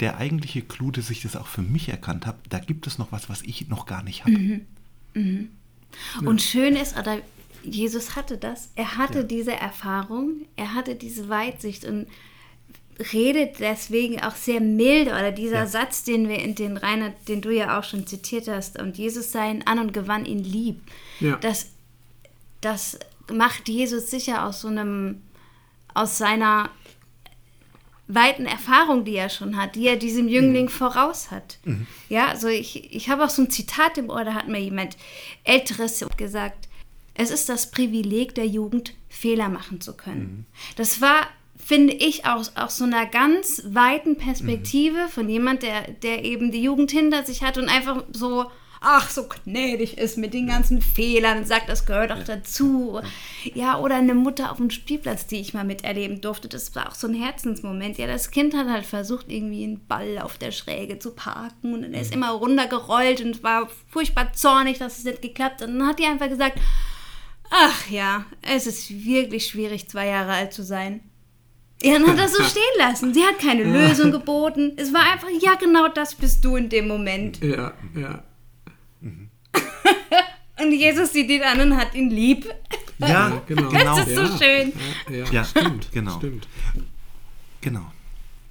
[0.00, 2.38] der eigentliche Clou, dass ich das auch für mich erkannt habe.
[2.48, 4.38] Da gibt es noch was, was ich noch gar nicht habe.
[4.38, 4.66] Mhm.
[5.14, 5.48] Mhm.
[6.24, 6.46] Und ja.
[6.46, 7.18] schön ist, oder
[7.62, 8.70] Jesus hatte das.
[8.74, 9.24] Er hatte ja.
[9.24, 12.06] diese Erfahrung, er hatte diese Weitsicht und
[13.12, 15.66] redet deswegen auch sehr milde oder dieser ja.
[15.66, 19.32] Satz, den wir in den Rainer, den du ja auch schon zitiert hast, und Jesus
[19.32, 20.80] sah ihn an und gewann ihn lieb.
[21.20, 21.36] Ja.
[21.36, 21.70] Das,
[22.60, 22.98] das
[23.32, 25.22] macht Jesus sicher aus so einem
[25.94, 26.70] aus seiner
[28.08, 30.70] weiten Erfahrung, die er schon hat, die er diesem Jüngling mhm.
[30.70, 31.58] voraus hat.
[31.64, 31.86] Mhm.
[32.08, 34.96] Ja, also ich, ich habe auch so ein Zitat im Ohr, da hat mir jemand
[35.44, 36.68] Älteres gesagt,
[37.14, 40.20] es ist das Privileg der Jugend, Fehler machen zu können.
[40.20, 40.44] Mhm.
[40.76, 41.26] Das war,
[41.56, 45.08] finde ich, aus, aus so einer ganz weiten Perspektive mhm.
[45.08, 48.46] von jemand, der, der eben die Jugend hinter sich hat und einfach so
[48.82, 53.00] ach, so gnädig ist mit den ganzen Fehlern und sagt, das gehört auch dazu.
[53.54, 56.94] Ja, oder eine Mutter auf dem Spielplatz, die ich mal miterleben durfte, das war auch
[56.94, 57.98] so ein Herzensmoment.
[57.98, 61.84] Ja, das Kind hat halt versucht, irgendwie einen Ball auf der Schräge zu parken und
[61.84, 65.68] er ist immer runtergerollt und war furchtbar zornig, dass es nicht geklappt hat.
[65.68, 66.58] Und dann hat die einfach gesagt,
[67.50, 71.00] ach ja, es ist wirklich schwierig, zwei Jahre alt zu sein.
[71.82, 73.12] Ja, dann hat das so stehen lassen.
[73.12, 74.72] Sie hat keine Lösung geboten.
[74.76, 77.42] Es war einfach, ja, genau das bist du in dem Moment.
[77.42, 78.22] Ja, ja.
[80.60, 82.48] Und Jesus sieht ihn an und hat ihn lieb.
[82.98, 83.70] Ja, genau.
[83.70, 84.72] Das ist so schön.
[85.08, 86.16] Ja, ja, ja, stimmt, genau.
[86.18, 86.46] Stimmt.
[87.60, 87.90] Genau.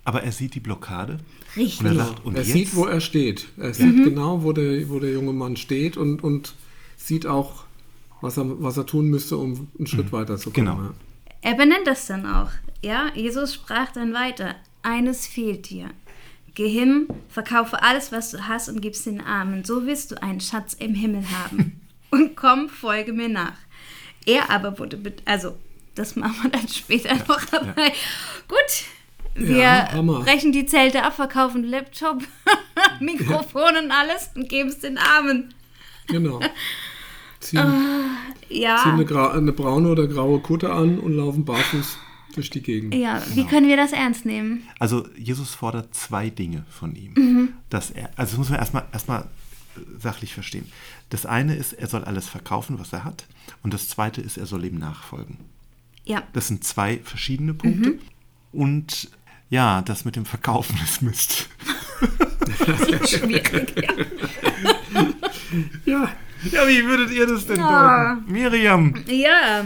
[0.03, 1.19] Aber er sieht die Blockade.
[1.55, 1.79] Richtig.
[1.79, 2.05] Und er, genau.
[2.05, 3.47] sagt, und er sieht, wo er steht.
[3.57, 4.03] Er sieht mhm.
[4.03, 6.53] genau, wo der, wo der junge Mann steht und, und
[6.97, 7.65] sieht auch,
[8.19, 10.11] was er, was er tun müsste, um einen Schritt mhm.
[10.11, 10.65] weiter zu kommen.
[10.65, 10.89] Genau.
[11.41, 12.51] Er benennt das dann auch.
[12.83, 14.55] Ja, Jesus sprach dann weiter.
[14.83, 15.91] Eines fehlt dir.
[16.53, 19.63] Geh hin, verkaufe alles, was du hast und gib's den Armen.
[19.63, 21.81] So wirst du einen Schatz im Himmel haben.
[22.11, 23.53] und komm, folge mir nach.
[24.25, 25.57] Er aber wurde, also
[25.95, 27.53] das machen wir dann später ja, noch.
[27.53, 27.91] Aber ja.
[28.47, 28.85] gut,
[29.35, 32.21] wir ja, brechen die Zelte ab, verkaufen Laptop,
[32.99, 35.53] Mikrofon und alles und geben es den Armen.
[36.07, 36.39] Genau.
[37.39, 38.77] Ziehen, uh, ja.
[38.83, 41.97] ziehen eine, eine, braune oder graue Kutte an und laufen barfuß
[42.31, 42.93] durch die Gegend.
[42.93, 43.35] Ja, genau.
[43.35, 44.63] wie können wir das ernst nehmen?
[44.79, 47.13] Also Jesus fordert zwei Dinge von ihm.
[47.13, 47.49] Mhm.
[47.69, 49.25] Dass er, also das muss man erstmal erstmal
[49.99, 50.65] sachlich verstehen.
[51.09, 53.25] Das eine ist, er soll alles verkaufen, was er hat.
[53.63, 55.37] Und das zweite ist, er soll ihm nachfolgen.
[56.03, 56.23] Ja.
[56.33, 57.91] Das sind zwei verschiedene Punkte.
[57.91, 57.99] Mhm.
[58.51, 59.09] Und
[59.49, 61.49] ja, das mit dem Verkaufen ist Mist.
[62.65, 63.93] das ist schwierig, ja.
[65.85, 66.11] ja.
[66.51, 68.15] Ja, wie würdet ihr das denn ja.
[68.15, 68.31] deuten?
[68.31, 68.95] Miriam.
[69.07, 69.65] Ja.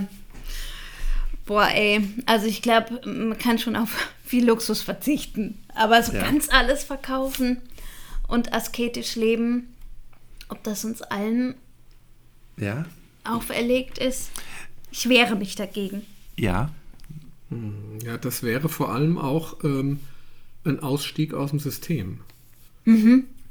[1.46, 2.02] Boah, ey.
[2.26, 5.60] Also ich glaube, man kann schon auf viel Luxus verzichten.
[5.76, 6.22] Aber so ja.
[6.22, 7.58] ganz alles verkaufen
[8.28, 9.74] und asketisch leben,
[10.50, 11.56] ob das uns allen
[12.58, 12.86] Ja?
[13.24, 14.32] auferlegt ist.
[14.92, 16.04] Ich wehre mich dagegen.
[16.38, 16.72] Ja.
[18.04, 20.00] Ja, das wäre vor allem auch ähm,
[20.64, 22.20] ein Ausstieg aus dem System.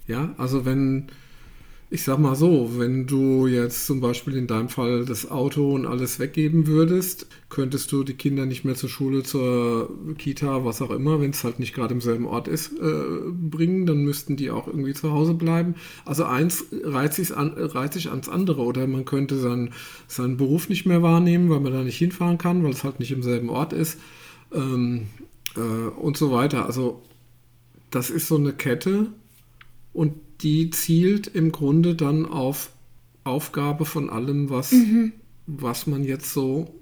[0.07, 1.09] Ja, also wenn,
[1.95, 5.87] ich sag mal so, wenn du jetzt zum Beispiel in deinem Fall das Auto und
[5.87, 10.91] alles weggeben würdest, könntest du die Kinder nicht mehr zur Schule, zur Kita, was auch
[10.91, 14.51] immer, wenn es halt nicht gerade im selben Ort ist, äh, bringen, dann müssten die
[14.51, 15.77] auch irgendwie zu Hause bleiben.
[16.05, 19.73] Also eins reizt sich, an, reizt sich ans andere oder man könnte seinen,
[20.09, 23.13] seinen Beruf nicht mehr wahrnehmen, weil man da nicht hinfahren kann, weil es halt nicht
[23.13, 24.01] im selben Ort ist
[24.53, 25.03] ähm,
[25.55, 26.67] äh, und so weiter.
[26.67, 27.03] Also
[27.93, 29.13] das ist so eine Kette
[29.93, 32.71] und die zielt im Grunde dann auf
[33.25, 34.75] Aufgabe von allem, was,
[35.47, 36.75] was man jetzt so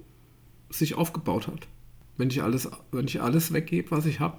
[0.70, 1.68] sich aufgebaut hat.
[2.16, 4.38] Wenn ich alles, wenn ich alles weggebe, was ich habe.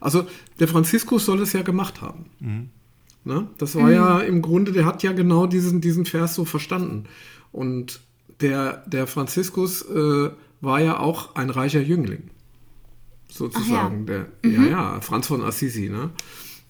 [0.00, 0.26] Also
[0.58, 2.26] der Franziskus soll es ja gemacht haben.
[3.24, 3.48] Ne?
[3.58, 7.04] Das war ja im Grunde, der hat ja genau diesen, diesen Vers so verstanden.
[7.52, 8.00] Und
[8.40, 12.30] der, der Franziskus äh, war ja auch ein reicher Jüngling
[13.28, 14.06] sozusagen.
[14.06, 16.10] Der, ja, ja, Franz von Assisi, ne?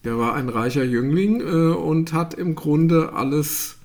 [0.07, 3.75] Der war ein reicher Jüngling äh, und hat im Grunde alles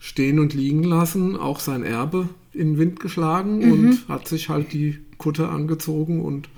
[0.00, 4.72] stehen und liegen lassen, auch sein Erbe in den Wind geschlagen und hat sich halt
[4.72, 6.48] die Kutte angezogen und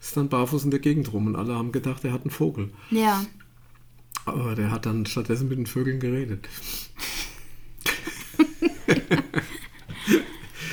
[0.00, 1.28] ist dann barfuß in der Gegend rum.
[1.28, 2.70] Und alle haben gedacht, er hat einen Vogel.
[2.90, 3.24] Ja.
[4.24, 6.48] Aber der hat dann stattdessen mit den Vögeln geredet.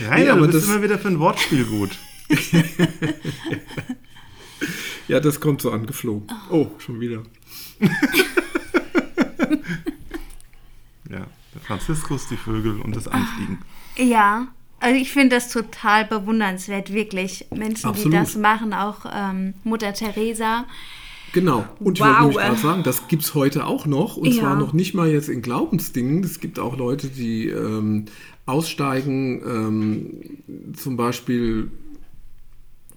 [0.10, 1.92] Rainer, aber du bist das- immer wieder für ein Wortspiel gut.
[5.08, 6.28] Ja, das kommt so angeflogen.
[6.50, 7.22] Oh, schon wieder.
[11.10, 13.60] Ja, der Franziskus, die Vögel und das Anfliegen.
[13.98, 14.48] Ja.
[14.80, 17.46] Also ich finde das total bewundernswert, wirklich.
[17.56, 18.14] Menschen, Absolut.
[18.14, 20.66] die das machen, auch ähm, Mutter Teresa.
[21.32, 21.66] Genau.
[21.80, 22.08] Und ich Wow.
[22.08, 24.18] wollte nämlich gerade sagen, das gibt es heute auch noch.
[24.18, 24.42] Und Ja.
[24.42, 26.24] zwar noch nicht mal jetzt in Glaubensdingen.
[26.24, 28.06] Es gibt auch Leute, die ähm,
[28.46, 31.72] aussteigen, ähm, zum Beispiel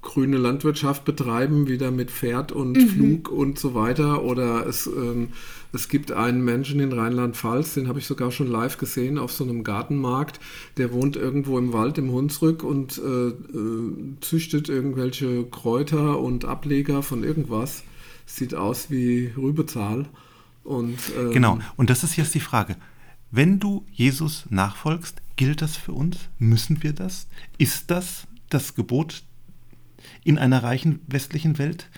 [0.08, 2.88] grüne Landwirtschaft betreiben, wieder mit Pferd und Mhm.
[2.88, 4.24] Flug und so weiter.
[4.24, 5.28] Oder es, ähm,
[5.74, 9.44] es gibt einen Menschen in Rheinland-Pfalz, den habe ich sogar schon live gesehen auf so
[9.44, 10.40] einem Gartenmarkt.
[10.78, 13.92] Der wohnt irgendwo im Wald im Hunsrück und äh, äh,
[14.22, 17.84] züchtet irgendwelche Kräuter und Ableger von irgendwas.
[18.24, 20.06] Sieht aus wie Rübezahl.
[20.64, 22.76] Und, ähm, Genau, und das ist jetzt die Frage.
[23.30, 26.16] Wenn du Jesus nachfolgst, gilt das für uns?
[26.38, 27.26] Müssen wir das?
[27.58, 29.22] Ist das das Gebot
[30.24, 31.88] in einer reichen westlichen Welt?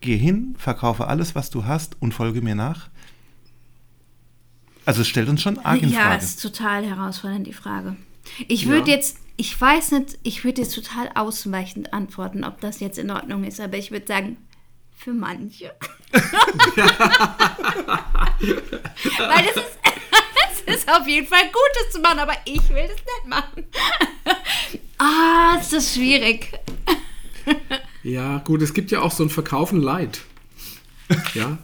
[0.00, 2.88] Geh hin, verkaufe alles, was du hast und folge mir nach?
[4.86, 6.24] Also es stellt uns schon arg in ja, Frage.
[6.24, 7.96] ist total herausfordernd, die Frage.
[8.48, 8.96] Ich würde Ja.
[8.96, 13.44] jetzt, ich weiß nicht, ich würde jetzt total ausweichend antworten, ob das jetzt in Ordnung
[13.44, 14.38] ist, aber ich würde sagen,
[14.96, 15.72] für manche.
[16.12, 16.22] Weil
[19.44, 19.78] das ist,
[20.66, 23.64] das ist auf jeden Fall gut, das zu machen, aber ich will das nicht machen.
[24.98, 26.52] ah, ist das schwierig.
[28.02, 30.22] Ja, gut, es gibt ja auch so ein Verkaufen Leid.
[31.34, 31.58] Ja,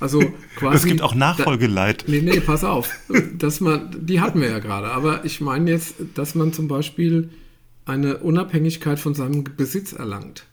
[0.00, 0.20] also
[0.56, 0.76] quasi.
[0.76, 2.04] es gibt auch Nachfolgeleid.
[2.08, 2.90] Nee, nee, pass auf.
[3.36, 4.88] Dass man, die hatten wir ja gerade.
[4.90, 7.30] Aber ich meine jetzt, dass man zum Beispiel
[7.86, 10.44] eine Unabhängigkeit von seinem Besitz erlangt.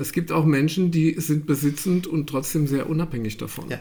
[0.00, 3.68] Es gibt auch Menschen, die sind besitzend und trotzdem sehr unabhängig davon.
[3.70, 3.78] Ja.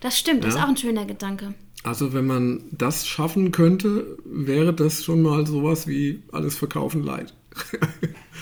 [0.00, 0.64] Das stimmt, das ist Ja.
[0.64, 1.54] auch ein schöner Gedanke.
[1.82, 7.32] Also wenn man das schaffen könnte, wäre das schon mal sowas wie alles verkaufen leid.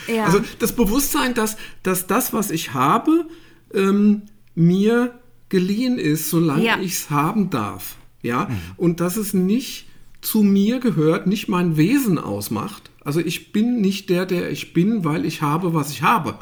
[0.07, 0.25] Ja.
[0.27, 3.27] Also das Bewusstsein, dass, dass das, was ich habe,
[3.73, 4.23] ähm,
[4.55, 6.79] mir geliehen ist, solange Ja.
[6.79, 7.97] ich es haben darf.
[8.23, 9.87] Ja, und dass es nicht
[10.23, 12.91] zu mir gehört, nicht mein Wesen ausmacht.
[13.05, 16.39] Also ich bin nicht der, der ich bin, weil ich habe, was ich habe.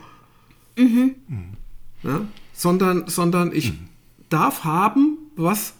[2.02, 2.20] Ja?
[2.52, 3.72] Sondern, sondern ich
[4.28, 5.74] darf haben, was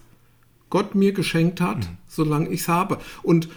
[0.69, 2.99] Gott mir geschenkt hat, solange ich es habe.
[3.21, 3.47] Und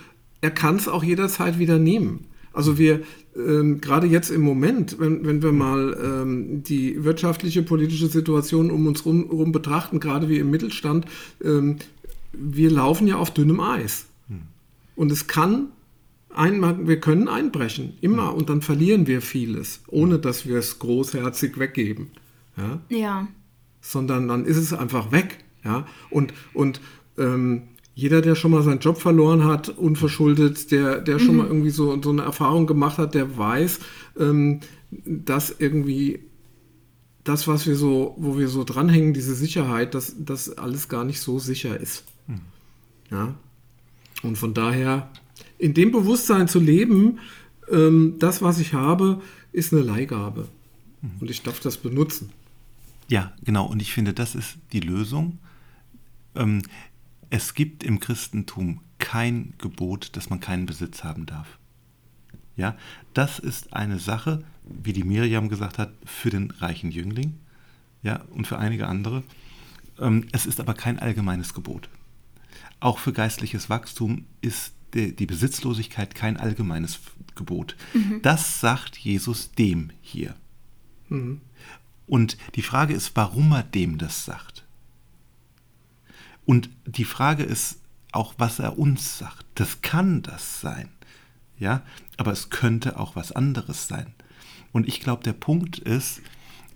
[0.41, 2.27] er kann es auch jederzeit wieder nehmen.
[2.53, 3.03] Also wir,
[3.37, 8.87] ähm, gerade jetzt im Moment, wenn, wenn wir mal ähm, die wirtschaftliche, politische Situation um
[8.87, 11.07] uns rum, rum betrachten, gerade wie im Mittelstand,
[11.45, 11.77] ähm,
[12.33, 14.07] wir laufen ja auf dünnem Eis.
[14.97, 15.69] Und es kann
[16.35, 21.59] einmal, wir können einbrechen, immer, und dann verlieren wir vieles, ohne dass wir es großherzig
[21.59, 22.09] weggeben.
[22.57, 22.81] Ja?
[22.89, 23.29] ja.
[23.81, 25.45] sondern dann ist es einfach weg.
[25.65, 25.87] Ja?
[26.11, 26.81] Und, und
[27.19, 27.63] ähm,
[27.97, 32.01] jeder, der schon mal seinen Job verloren hat, unverschuldet, der, der schon mal irgendwie so,
[32.03, 33.81] so eine Erfahrung gemacht hat, der weiß,
[34.21, 36.21] ähm, dass irgendwie
[37.25, 41.21] das, was wir so, wo wir so dranhängen, diese Sicherheit, dass das alles gar nicht
[41.21, 42.05] so sicher ist.
[43.11, 43.35] Ja?
[44.23, 45.11] Und von daher,
[45.57, 47.19] in dem Bewusstsein zu leben,
[47.71, 50.49] ähm, das, was ich habe, ist eine Leihgabe.
[51.21, 52.31] Und ich darf das benutzen.
[53.09, 53.67] Ja, genau.
[53.67, 55.39] Und ich finde, das ist die Lösung.
[56.35, 56.61] Ähm,
[57.31, 61.59] Es gibt im Christentum kein Gebot, dass man keinen Besitz haben darf.
[62.57, 62.77] Ja,
[63.13, 67.39] das ist eine Sache, wie die Miriam gesagt hat, für den reichen Jüngling
[68.03, 69.23] ja, und für einige andere.
[69.99, 71.89] Ähm, es ist aber kein allgemeines Gebot.
[72.81, 77.01] Auch für geistliches Wachstum ist die, die Besitzlosigkeit kein allgemeines
[77.35, 77.77] Gebot.
[77.93, 78.23] Mhm.
[78.23, 80.35] Das sagt Jesus dem hier.
[81.09, 81.41] Mhm.
[82.07, 84.56] Und die Frage ist, warum er dem das sagt.
[86.47, 87.81] Und die Frage ist
[88.13, 89.45] auch, was er uns sagt.
[89.57, 90.89] Das kann das sein.
[91.59, 91.83] Ja,
[92.17, 94.15] aber es könnte auch was anderes sein.
[94.73, 96.23] Und ich glaube, der Punkt ist,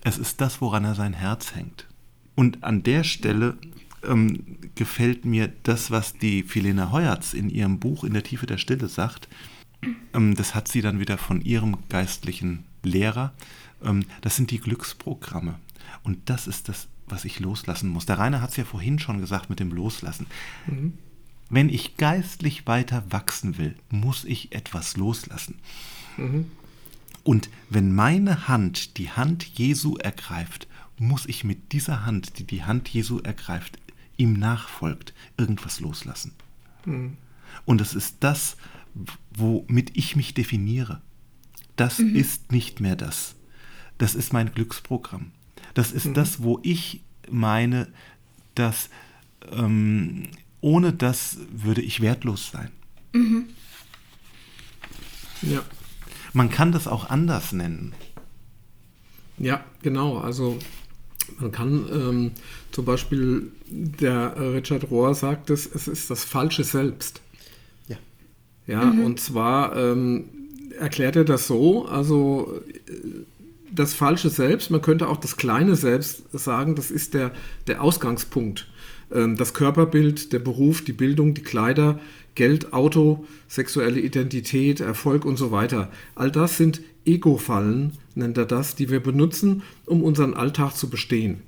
[0.02, 1.86] es ist das, woran er sein Herz hängt.
[2.34, 3.58] Und an der Stelle
[4.02, 8.58] ähm, gefällt mir das, was die Philena Heuertz in ihrem Buch In der Tiefe der
[8.58, 9.28] Stille sagt.
[10.14, 13.34] Ähm, das hat sie dann wieder von ihrem geistlichen Lehrer.
[13.82, 15.56] Ähm, das sind die Glücksprogramme.
[16.02, 18.06] Und das ist das, was ich loslassen muss.
[18.06, 20.26] Der Rainer hat es ja vorhin schon gesagt mit dem Loslassen.
[20.66, 20.94] Mhm.
[21.48, 25.56] Wenn ich geistlich weiter wachsen will, muss ich etwas loslassen.
[26.16, 26.46] Mhm.
[27.24, 30.68] Und wenn meine Hand die Hand Jesu ergreift,
[30.98, 33.78] muss ich mit dieser Hand, die die Hand Jesu ergreift,
[34.16, 36.32] ihm nachfolgt, irgendwas loslassen.
[36.84, 37.16] Mhm.
[37.64, 38.56] Und es ist das,
[39.30, 41.00] womit ich mich definiere.
[41.76, 42.14] Das mhm.
[42.14, 43.34] ist nicht mehr das.
[43.98, 45.32] Das ist mein Glücksprogramm.
[45.74, 46.14] Das ist mhm.
[46.14, 47.88] das, wo ich meine,
[48.54, 48.90] dass
[49.52, 50.28] ähm,
[50.60, 52.70] ohne das würde ich wertlos sein.
[53.12, 53.46] Mhm.
[55.42, 55.62] Ja.
[56.32, 57.92] Man kann das auch anders nennen.
[59.38, 60.18] Ja, genau.
[60.18, 60.58] Also
[61.38, 62.30] man kann ähm,
[62.72, 67.20] zum Beispiel, der Richard Rohr sagt es, es ist das falsche Selbst.
[67.88, 67.96] Ja.
[68.66, 69.04] Ja, mhm.
[69.04, 70.26] und zwar ähm,
[70.78, 72.60] erklärt er das so, also
[73.72, 77.32] das falsche Selbst, man könnte auch das kleine Selbst sagen, das ist der,
[77.66, 78.68] der Ausgangspunkt.
[79.12, 82.00] Ähm, das Körperbild, der Beruf, die Bildung, die Kleider,
[82.34, 85.90] Geld, Auto, sexuelle Identität, Erfolg und so weiter.
[86.14, 91.42] All das sind Ego-Fallen, nennt er das, die wir benutzen, um unseren Alltag zu bestehen.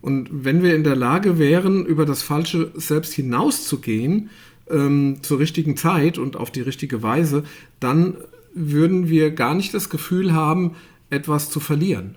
[0.00, 4.30] Und wenn wir in der Lage wären, über das falsche Selbst hinauszugehen,
[4.70, 7.44] ähm, zur richtigen Zeit und auf die richtige Weise,
[7.80, 8.16] dann
[8.54, 10.76] würden wir gar nicht das Gefühl haben,
[11.10, 12.16] etwas zu verlieren.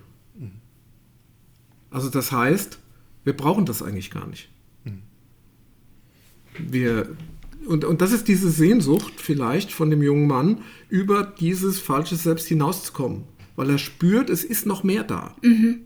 [1.90, 2.78] Also das heißt,
[3.24, 4.48] wir brauchen das eigentlich gar nicht.
[6.58, 7.16] Wir,
[7.66, 12.46] und, und das ist diese Sehnsucht vielleicht von dem jungen Mann, über dieses falsche Selbst
[12.48, 13.24] hinauszukommen,
[13.56, 15.34] weil er spürt, es ist noch mehr da.
[15.42, 15.82] Mhm.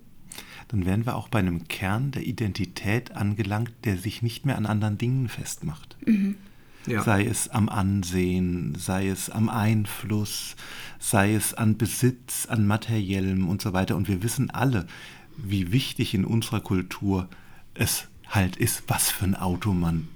[0.69, 4.66] Dann wären wir auch bei einem Kern der Identität angelangt, der sich nicht mehr an
[4.66, 5.97] anderen Dingen festmacht.
[6.05, 6.35] Mhm.
[6.87, 7.03] Ja.
[7.03, 10.57] Sei es am Ansehen, sei es am Einfluss,
[10.99, 13.96] sei es an Besitz, an materiellem und so weiter.
[13.96, 14.87] Und wir wissen alle,
[15.37, 17.29] wie wichtig in unserer Kultur
[17.75, 20.09] es halt ist, was für ein Auto man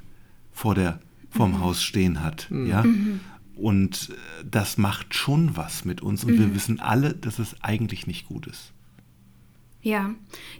[0.52, 1.60] vor der, vorm mhm.
[1.60, 2.48] Haus stehen hat.
[2.50, 2.66] Mhm.
[2.66, 2.82] Ja?
[2.82, 3.20] Mhm.
[3.56, 6.24] Und äh, das macht schon was mit uns.
[6.24, 6.54] Und wir mhm.
[6.54, 8.72] wissen alle, dass es eigentlich nicht gut ist.
[9.82, 10.14] Ja,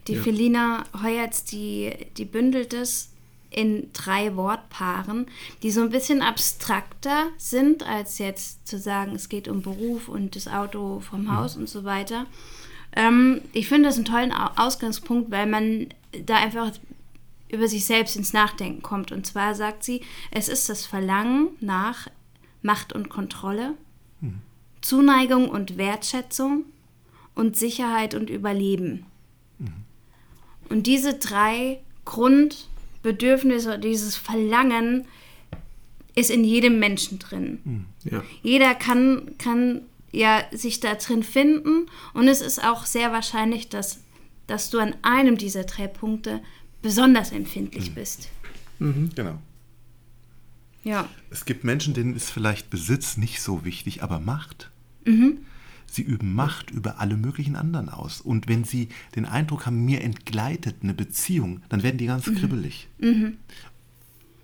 [0.07, 0.23] die ja.
[0.23, 3.10] Felina Heuertz, die, die bündelt es
[3.51, 5.27] in drei Wortpaaren,
[5.63, 10.37] die so ein bisschen abstrakter sind, als jetzt zu sagen, es geht um Beruf und
[10.37, 11.37] das Auto vom mhm.
[11.37, 12.27] Haus und so weiter.
[12.95, 15.89] Ähm, ich finde das einen tollen Ausgangspunkt, weil man
[16.27, 16.73] da einfach
[17.49, 19.11] über sich selbst ins Nachdenken kommt.
[19.11, 22.09] Und zwar sagt sie, es ist das Verlangen nach
[22.63, 23.75] Macht und Kontrolle,
[24.21, 24.41] mhm.
[24.81, 26.65] Zuneigung und Wertschätzung
[27.35, 29.07] und Sicherheit und Überleben.
[29.59, 29.73] Mhm.
[30.69, 31.81] Und diese drei
[33.03, 35.07] Grundbedürfnisse, dieses Verlangen,
[36.15, 37.61] ist in jedem Menschen drin.
[37.65, 37.87] Mhm.
[38.05, 38.23] Ja.
[38.43, 39.83] Jeder kann, kann
[40.13, 44.01] ja sich da drin finden und es ist auch sehr wahrscheinlich, dass,
[44.47, 46.41] dass du an einem dieser drei Punkte
[46.83, 47.95] besonders empfindlich mhm.
[47.95, 48.29] bist.
[48.81, 49.11] Mhm.
[49.15, 49.39] Genau.
[50.83, 51.09] Ja.
[51.31, 54.71] Es gibt Menschen, denen ist vielleicht Besitz nicht so wichtig, aber Macht.
[55.05, 55.39] Mhm.
[55.91, 58.21] Sie üben Macht über alle möglichen anderen aus.
[58.21, 62.37] Und wenn sie den Eindruck haben, mir entgleitet eine Beziehung, dann werden die ganz mhm.
[62.37, 62.89] kribbelig.
[62.99, 63.39] Mhm.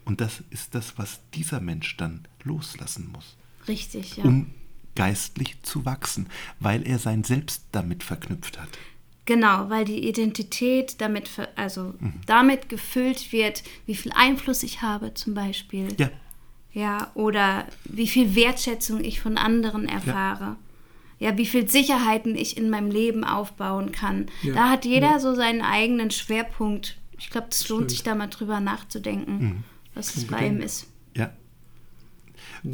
[0.05, 3.37] Und das ist das, was dieser Mensch dann loslassen muss.
[3.69, 4.25] Richtig, ja.
[4.25, 4.47] Um
[4.97, 6.27] geistlich zu wachsen,
[6.59, 8.71] weil er sein Selbst damit verknüpft hat.
[9.27, 12.15] Genau, weil die Identität damit, also mhm.
[12.27, 15.89] damit gefüllt wird, wie viel Einfluss ich habe zum Beispiel.
[15.99, 16.11] Ja.
[16.73, 20.45] Ja, oder wie viel Wertschätzung ich von anderen erfahre.
[20.45, 20.57] Ja,
[21.19, 24.27] ja wie viel Sicherheiten ich in meinem Leben aufbauen kann.
[24.43, 24.55] Ja.
[24.55, 25.21] Da hat jeder ja.
[25.21, 26.99] so seinen eigenen Schwerpunkt.
[27.19, 29.65] Ich glaube, es lohnt sich da mal drüber nachzudenken, mhm.
[29.95, 30.89] was es bei ihm ist.
[31.15, 31.33] Ja.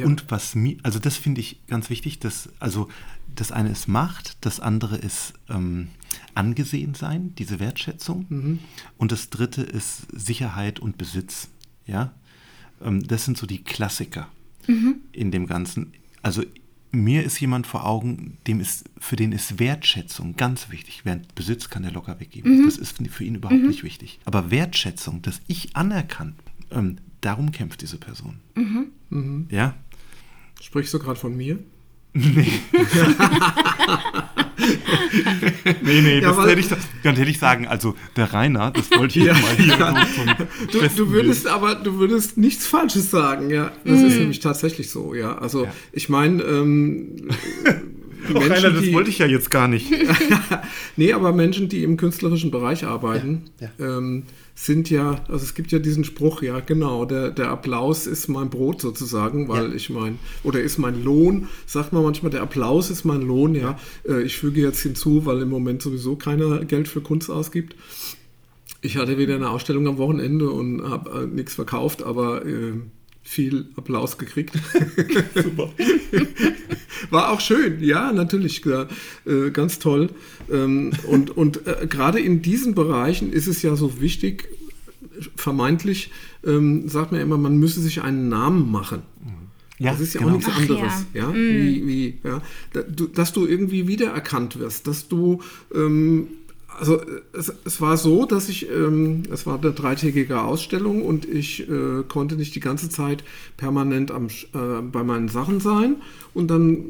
[0.05, 2.89] Und was mir, also das finde ich ganz wichtig, dass, also
[3.35, 5.89] das eine ist Macht, das andere ist ähm,
[6.35, 8.27] angesehen sein, diese Wertschätzung.
[8.29, 8.59] Mhm.
[8.97, 11.49] Und das dritte ist Sicherheit und Besitz.
[11.87, 12.15] Ja?
[12.81, 14.29] Ähm, das sind so die Klassiker
[14.67, 14.97] mhm.
[15.13, 15.93] in dem Ganzen.
[16.23, 16.43] Also
[16.93, 21.05] mir ist jemand vor Augen, dem ist, für den ist Wertschätzung ganz wichtig.
[21.05, 22.61] Während Besitz kann er locker weggeben.
[22.61, 22.67] Mhm.
[22.67, 23.69] Das ist für ihn überhaupt mhm.
[23.69, 24.21] nicht wichtig.
[24.25, 26.35] Aber Wertschätzung, dass ich anerkannt,
[26.71, 28.41] ähm, darum kämpft diese Person.
[28.55, 28.87] Mhm.
[29.09, 29.47] Mhm.
[29.51, 29.75] Ja.
[30.61, 31.59] Sprichst du gerade von mir?
[32.15, 32.47] Nee.
[35.83, 36.69] nee, nee, ja, das hätte ich,
[37.03, 40.07] dann hätte ich sagen, also der Rainer, das wollte ich ja, mal hier ja.
[40.71, 43.73] so du, du, würdest aber, du würdest nichts Falsches sagen, ja.
[43.85, 44.07] Das mhm.
[44.07, 45.39] ist nämlich tatsächlich so, ja.
[45.39, 45.73] Also ja.
[45.93, 47.29] ich meine, ähm,
[48.29, 49.91] Menschen, Rainer, das die, wollte ich ja jetzt gar nicht.
[50.97, 53.45] nee, aber Menschen, die im künstlerischen Bereich arbeiten,
[53.81, 54.25] ähm,
[54.65, 58.49] sind ja, also es gibt ja diesen Spruch, ja genau, der, der Applaus ist mein
[58.49, 59.75] Brot sozusagen, weil ja.
[59.75, 63.77] ich mein, oder ist mein Lohn, sagt man manchmal, der Applaus ist mein Lohn, ja.
[64.07, 64.15] ja.
[64.15, 67.75] Äh, ich füge jetzt hinzu, weil im Moment sowieso keiner Geld für Kunst ausgibt.
[68.83, 72.75] Ich hatte wieder eine Ausstellung am Wochenende und habe äh, nichts verkauft, aber äh,
[73.23, 74.55] viel Applaus gekriegt.
[75.35, 75.73] Super.
[77.11, 80.11] War auch schön, ja, natürlich, äh, ganz toll.
[80.51, 84.49] Ähm, und und äh, gerade in diesen Bereichen ist es ja so wichtig,
[85.37, 86.11] vermeintlich
[86.45, 89.03] ähm, sagt man immer, man müsse sich einen Namen machen.
[89.79, 90.33] Ja, das ist ja genau.
[90.33, 91.29] auch nichts anderes, ja, ja?
[91.29, 91.35] Mm.
[91.35, 92.41] Wie, wie, ja?
[93.15, 95.43] dass du irgendwie wiedererkannt wirst, dass du
[95.75, 96.29] ähm,
[96.83, 97.01] also
[97.33, 102.03] es, es, war so, dass ich, ähm, es war eine dreitägige Ausstellung und ich äh,
[102.09, 103.23] konnte nicht die ganze Zeit
[103.57, 105.95] permanent am, äh, bei meinen Sachen sein.
[106.35, 106.87] Und dann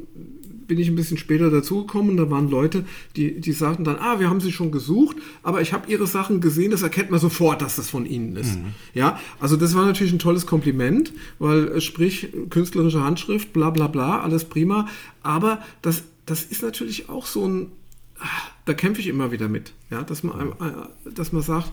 [0.67, 2.17] bin ich ein bisschen später dazugekommen.
[2.17, 2.87] Da waren Leute,
[3.17, 6.41] die, die sagten dann, ah, wir haben sie schon gesucht, aber ich habe ihre Sachen
[6.41, 8.57] gesehen, das erkennt man sofort, dass das von ihnen ist.
[8.59, 8.73] Mhm.
[8.95, 13.89] Ja, also das war natürlich ein tolles Kompliment, weil äh, sprich, künstlerische Handschrift, bla bla
[13.89, 14.89] bla, alles prima.
[15.23, 17.67] Aber das, das ist natürlich auch so ein
[18.65, 21.73] da kämpfe ich immer wieder mit, ja, dass man, äh, dass man sagt,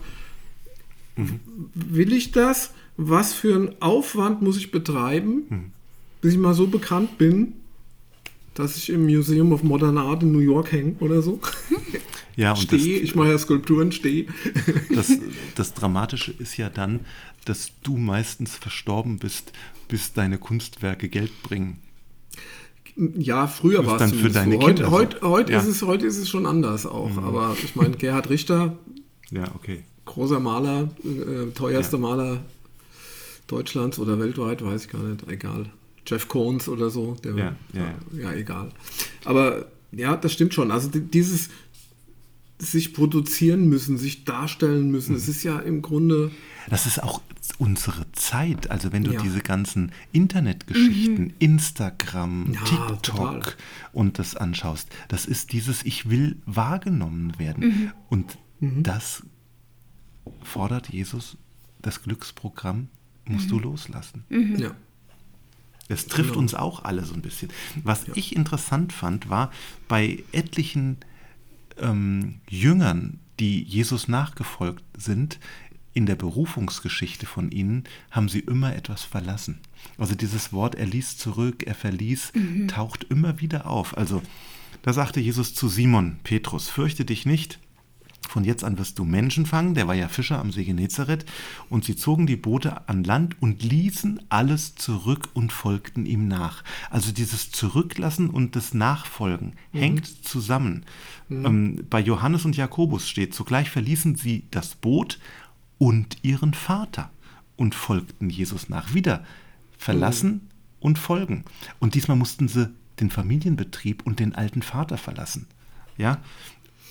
[1.16, 1.40] mhm.
[1.74, 2.72] will ich das?
[2.96, 5.72] Was für einen Aufwand muss ich betreiben, mhm.
[6.20, 7.54] bis ich mal so bekannt bin,
[8.54, 11.40] dass ich im Museum of Modern Art in New York hänge oder so?
[12.36, 14.26] Ja, und stehe, ich mache ja Skulpturen, stehe.
[14.94, 15.12] Das,
[15.54, 17.00] das Dramatische ist ja dann,
[17.44, 19.52] dass du meistens verstorben bist,
[19.88, 21.78] bis deine Kunstwerke Geld bringen.
[22.96, 24.58] Ja, früher war es für deine so.
[24.60, 24.90] Kinder.
[24.90, 25.60] Heute, heute, ja.
[25.60, 27.10] ist es, heute ist es schon anders auch.
[27.10, 27.24] Mhm.
[27.24, 28.76] Aber ich meine, Gerhard Richter,
[29.30, 29.84] ja, okay.
[30.04, 32.02] großer Maler, äh, teuerster ja.
[32.02, 32.40] Maler
[33.46, 35.66] Deutschlands oder weltweit, weiß ich gar nicht, egal.
[36.06, 38.70] Jeff Koons oder so, der, ja, ja, ja, egal.
[39.24, 40.70] Aber ja, das stimmt schon.
[40.70, 41.50] Also dieses
[42.60, 45.30] sich produzieren müssen, sich darstellen müssen, es mhm.
[45.30, 46.30] ist ja im Grunde.
[46.68, 47.22] Das ist auch
[47.58, 48.70] unsere Zeit.
[48.70, 49.20] Also wenn du ja.
[49.20, 51.34] diese ganzen Internetgeschichten, mhm.
[51.38, 53.42] Instagram, ja, TikTok total.
[53.92, 57.64] und das anschaust, das ist dieses Ich will wahrgenommen werden.
[57.64, 57.92] Mhm.
[58.08, 58.82] Und mhm.
[58.82, 59.22] das
[60.42, 61.36] fordert Jesus,
[61.80, 62.88] das Glücksprogramm
[63.24, 63.62] musst du mhm.
[63.62, 64.24] loslassen.
[64.28, 64.56] Mhm.
[64.56, 64.70] Ja.
[65.88, 66.42] Das trifft genau.
[66.42, 67.50] uns auch alle so ein bisschen.
[67.82, 68.12] Was ja.
[68.14, 69.50] ich interessant fand, war
[69.88, 70.98] bei etlichen
[71.78, 75.38] ähm, Jüngern, die Jesus nachgefolgt sind,
[75.92, 79.58] in der Berufungsgeschichte von ihnen haben sie immer etwas verlassen.
[79.98, 82.68] Also dieses Wort, er ließ zurück, er verließ, mhm.
[82.68, 83.96] taucht immer wieder auf.
[83.96, 84.22] Also
[84.82, 87.58] da sagte Jesus zu Simon Petrus, fürchte dich nicht,
[88.30, 91.26] von jetzt an wirst du Menschen fangen, der war ja Fischer am See Genezareth,
[91.68, 96.62] und sie zogen die Boote an Land und ließen alles zurück und folgten ihm nach.
[96.90, 99.78] Also dieses Zurücklassen und das Nachfolgen mhm.
[99.78, 100.84] hängt zusammen.
[101.28, 101.46] Mhm.
[101.46, 105.18] Ähm, bei Johannes und Jakobus steht, zugleich verließen sie das Boot
[105.78, 107.10] und ihren Vater
[107.56, 108.94] und folgten Jesus nach.
[108.94, 109.24] Wieder
[109.76, 110.40] verlassen mhm.
[110.78, 111.44] und folgen.
[111.80, 112.70] Und diesmal mussten sie
[113.00, 115.48] den Familienbetrieb und den alten Vater verlassen.
[115.96, 116.18] Ja,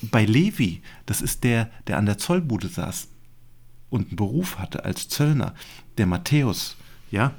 [0.02, 3.08] bei Levi, das ist der, der an der Zollbude saß
[3.90, 5.54] und einen Beruf hatte als Zöllner,
[5.98, 6.78] der Matthäus,
[7.12, 7.34] ja,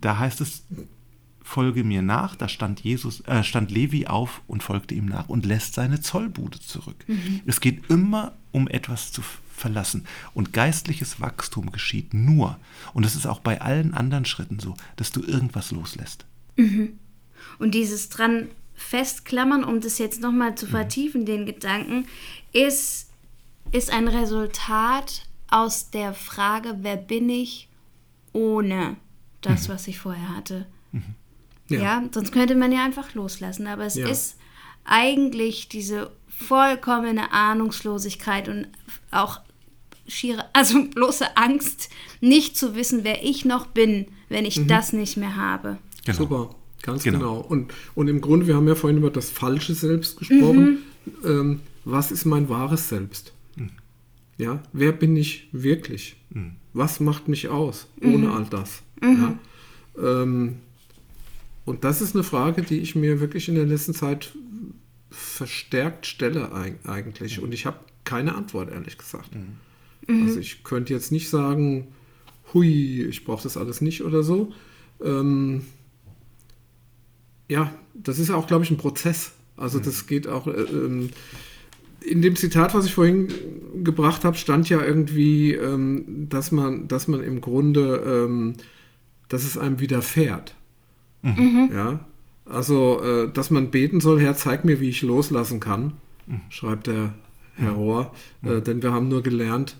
[0.00, 0.64] da heißt es,
[1.42, 5.44] folge mir nach, da stand Jesus, äh, stand Levi auf und folgte ihm nach und
[5.44, 7.04] lässt seine Zollbude zurück.
[7.06, 7.42] Mhm.
[7.46, 9.22] Es geht immer um etwas zu
[9.54, 10.06] verlassen.
[10.34, 12.58] Und geistliches Wachstum geschieht nur,
[12.94, 16.24] und das ist auch bei allen anderen Schritten so, dass du irgendwas loslässt.
[16.56, 16.98] Mhm.
[17.58, 18.48] Und dieses dran
[18.82, 20.70] festklammern, um das jetzt nochmal zu mhm.
[20.70, 21.26] vertiefen, mhm.
[21.26, 22.06] den Gedanken,
[22.52, 23.10] ist,
[23.70, 27.68] ist ein Resultat aus der Frage, wer bin ich
[28.32, 28.96] ohne
[29.40, 29.72] das, mhm.
[29.72, 30.66] was ich vorher hatte.
[30.92, 31.14] Mhm.
[31.68, 31.80] Ja.
[31.80, 32.04] ja.
[32.12, 33.66] sonst könnte man ja einfach loslassen.
[33.66, 34.08] Aber es ja.
[34.08, 34.36] ist
[34.84, 38.68] eigentlich diese vollkommene Ahnungslosigkeit und
[39.10, 39.40] auch
[40.06, 44.68] schiere, also bloße Angst, nicht zu wissen, wer ich noch bin, wenn ich mhm.
[44.68, 45.78] das nicht mehr habe.
[46.04, 46.18] Genau.
[46.18, 47.18] Super, ganz genau.
[47.18, 47.40] genau.
[47.40, 50.78] Und, und im Grunde, wir haben ja vorhin über das falsche Selbst gesprochen.
[51.04, 51.12] Mhm.
[51.24, 53.32] Ähm, was ist mein wahres Selbst?
[53.56, 53.70] Mhm.
[54.38, 56.16] Ja, wer bin ich wirklich?
[56.30, 56.56] Mhm.
[56.72, 58.32] Was macht mich aus ohne mhm.
[58.32, 58.82] all das?
[59.02, 59.38] Ja?
[59.98, 60.56] Ähm,
[61.64, 64.32] und das ist eine Frage, die ich mir wirklich in der letzten Zeit
[65.10, 67.40] verstärkt stelle eigentlich.
[67.40, 69.30] Und ich habe keine Antwort, ehrlich gesagt.
[69.34, 70.26] Mhm.
[70.26, 71.88] Also ich könnte jetzt nicht sagen,
[72.52, 74.52] hui, ich brauche das alles nicht oder so.
[75.02, 75.62] Ähm,
[77.48, 79.32] ja, das ist auch, glaube ich, ein Prozess.
[79.56, 79.82] Also mhm.
[79.84, 80.46] das geht auch.
[80.46, 81.10] Äh, ähm,
[82.04, 83.28] in dem Zitat, was ich vorhin
[83.84, 88.54] gebracht habe, stand ja irgendwie, ähm, dass man, dass man im Grunde, ähm,
[89.28, 90.56] dass es einem widerfährt.
[91.22, 91.70] Mhm.
[91.72, 92.00] Ja,
[92.44, 95.92] also, äh, dass man beten soll, Herr, zeig mir, wie ich loslassen kann,
[96.26, 96.40] mhm.
[96.48, 97.14] schreibt der
[97.54, 98.12] Herr Rohr,
[98.42, 99.76] äh, denn wir haben nur gelernt,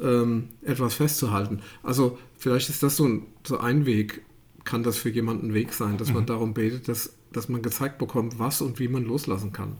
[0.00, 1.60] ähm, etwas festzuhalten.
[1.82, 4.22] Also, vielleicht ist das so ein, so ein Weg,
[4.64, 6.14] kann das für jemanden ein Weg sein, dass mhm.
[6.14, 9.76] man darum betet, dass, dass man gezeigt bekommt, was und wie man loslassen kann.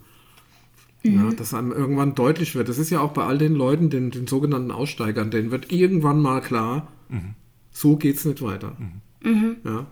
[1.02, 1.30] Mhm.
[1.30, 2.68] Ja, dass einem irgendwann deutlich wird.
[2.68, 6.20] Das ist ja auch bei all den Leuten, den, den sogenannten Aussteigern, denen wird irgendwann
[6.20, 7.34] mal klar, mhm.
[7.70, 8.76] so geht es nicht weiter.
[8.78, 9.00] Mhm.
[9.30, 9.56] Mhm.
[9.64, 9.86] Ja.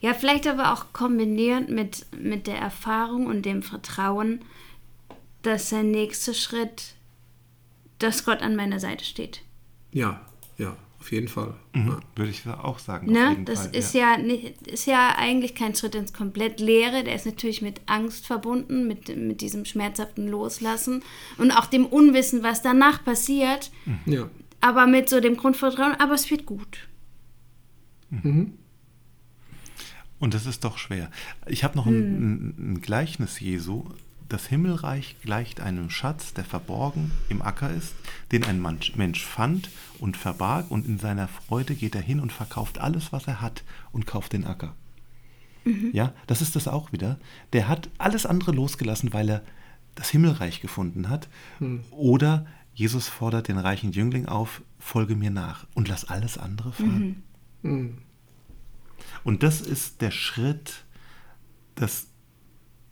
[0.00, 4.40] ja, vielleicht aber auch kombiniert mit, mit der Erfahrung und dem Vertrauen,
[5.42, 6.94] dass der nächste Schritt,
[7.98, 9.42] dass Gott an meiner Seite steht.
[9.92, 10.20] Ja,
[10.58, 11.54] ja, auf jeden Fall.
[11.74, 12.00] Mhm, ja.
[12.14, 13.10] Würde ich auch sagen.
[13.10, 13.36] Ne?
[13.44, 14.12] das Fall, ist ja.
[14.12, 14.18] ja.
[14.18, 17.02] nicht, ist ja eigentlich kein Schritt ins komplett Leere.
[17.02, 21.02] Der ist natürlich mit Angst verbunden, mit, mit diesem schmerzhaften Loslassen
[21.38, 23.72] und auch dem Unwissen, was danach passiert.
[23.84, 24.12] Mhm.
[24.12, 24.30] Ja.
[24.60, 26.86] Aber mit so dem Grundvertrauen, aber es wird gut.
[28.10, 28.52] Mhm.
[30.20, 31.10] Und das ist doch schwer.
[31.48, 32.54] Ich habe noch ein, hm.
[32.60, 33.86] ein, ein Gleichnis Jesu,
[34.32, 37.94] das Himmelreich gleicht einem Schatz, der verborgen im Acker ist,
[38.32, 42.78] den ein Mensch fand und verbarg, und in seiner Freude geht er hin und verkauft
[42.78, 43.62] alles, was er hat,
[43.92, 44.74] und kauft den Acker.
[45.64, 45.90] Mhm.
[45.92, 47.18] Ja, das ist das auch wieder.
[47.52, 49.42] Der hat alles andere losgelassen, weil er
[49.94, 51.28] das Himmelreich gefunden hat.
[51.60, 51.84] Mhm.
[51.90, 57.22] Oder Jesus fordert den reichen Jüngling auf, folge mir nach und lass alles andere fahren.
[57.62, 57.70] Mhm.
[57.70, 57.98] mhm.
[59.24, 60.84] Und das ist der Schritt,
[61.74, 62.06] das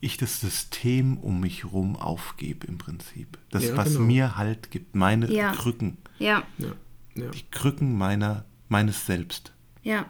[0.00, 3.38] ich das System um mich herum aufgebe im Prinzip.
[3.50, 4.00] Das, ja, was genau.
[4.00, 5.52] mir Halt gibt, meine ja.
[5.52, 5.98] Krücken.
[6.18, 6.42] Ja.
[6.58, 7.28] ja.
[7.30, 9.52] Die Krücken meiner, meines Selbst.
[9.82, 10.06] Ja.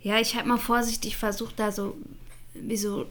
[0.00, 1.96] Ja, ich habe mal vorsichtig versucht, da so
[2.54, 3.06] wie so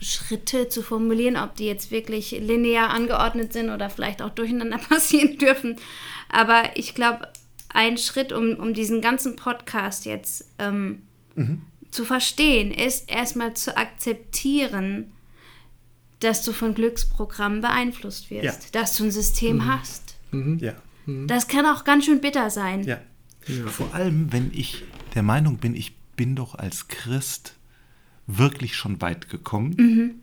[0.00, 5.38] Schritte zu formulieren, ob die jetzt wirklich linear angeordnet sind oder vielleicht auch durcheinander passieren
[5.38, 5.76] dürfen.
[6.28, 7.28] Aber ich glaube,
[7.68, 11.02] ein Schritt, um, um diesen ganzen Podcast jetzt ähm,
[11.34, 15.12] mhm zu verstehen ist, erstmal zu akzeptieren,
[16.20, 18.80] dass du von Glücksprogrammen beeinflusst wirst, ja.
[18.80, 19.66] dass du ein System mhm.
[19.66, 20.16] hast.
[20.30, 20.58] Mhm.
[20.58, 20.74] Ja.
[21.06, 21.26] Mhm.
[21.26, 22.84] Das kann auch ganz schön bitter sein.
[22.84, 23.00] Ja.
[23.46, 23.66] ja.
[23.66, 24.84] Vor allem, wenn ich
[25.14, 27.56] der Meinung bin, ich bin doch als Christ
[28.26, 29.74] wirklich schon weit gekommen.
[29.78, 30.14] Mhm.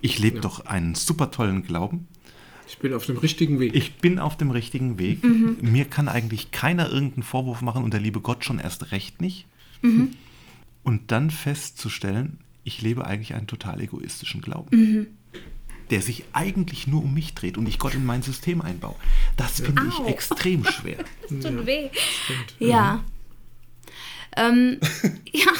[0.00, 0.42] Ich lebe ja.
[0.42, 2.06] doch einen super tollen Glauben.
[2.68, 3.74] Ich bin auf dem richtigen Weg.
[3.74, 5.24] Ich bin auf dem richtigen Weg.
[5.24, 5.56] Mhm.
[5.62, 9.46] Mir kann eigentlich keiner irgendeinen Vorwurf machen und der liebe Gott schon erst recht nicht.
[10.88, 14.68] Und dann festzustellen, ich lebe eigentlich einen total egoistischen Glauben.
[14.74, 15.06] Mhm.
[15.90, 18.96] Der sich eigentlich nur um mich dreht und ich Gott in mein System einbaue.
[19.36, 21.04] Das finde ich extrem schwer.
[21.28, 21.90] das tut ja, weh.
[22.58, 23.04] Ja.
[24.34, 24.80] Mhm.
[24.80, 24.80] Ähm,
[25.32, 25.52] ja.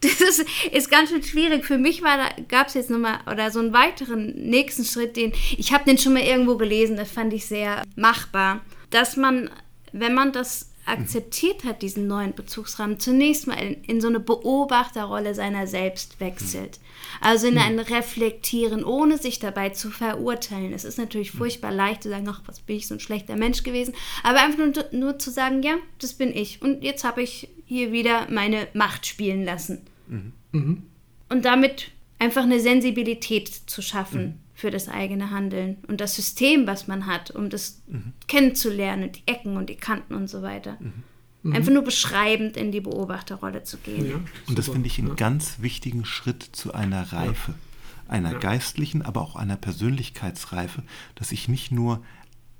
[0.00, 1.64] Das ist, ist ganz schön schwierig.
[1.64, 2.00] Für mich
[2.46, 6.12] gab es jetzt nochmal oder so einen weiteren nächsten Schritt, den ich habe den schon
[6.12, 8.60] mal irgendwo gelesen, das fand ich sehr machbar,
[8.90, 9.50] dass man,
[9.90, 15.34] wenn man das akzeptiert hat, diesen neuen Bezugsrahmen, zunächst mal in, in so eine Beobachterrolle
[15.34, 16.80] seiner selbst wechselt.
[17.20, 20.72] Also in ein Reflektieren, ohne sich dabei zu verurteilen.
[20.72, 23.62] Es ist natürlich furchtbar leicht zu sagen, ach, was bin ich so ein schlechter Mensch
[23.62, 26.62] gewesen, aber einfach nur, nur zu sagen, ja, das bin ich.
[26.62, 29.86] Und jetzt habe ich hier wieder meine Macht spielen lassen.
[30.08, 30.32] Mhm.
[30.52, 30.82] Mhm.
[31.28, 34.22] Und damit einfach eine Sensibilität zu schaffen.
[34.22, 38.12] Mhm für das eigene Handeln und das System, was man hat, um das mhm.
[38.28, 40.76] kennenzulernen, die Ecken und die Kanten und so weiter.
[40.80, 41.54] Mhm.
[41.54, 44.10] Einfach nur beschreibend in die Beobachterrolle zu gehen.
[44.10, 45.14] Ja, und das finde ich einen ja.
[45.14, 48.12] ganz wichtigen Schritt zu einer Reife, ja.
[48.12, 50.82] einer geistlichen, aber auch einer Persönlichkeitsreife,
[51.14, 52.02] dass ich nicht nur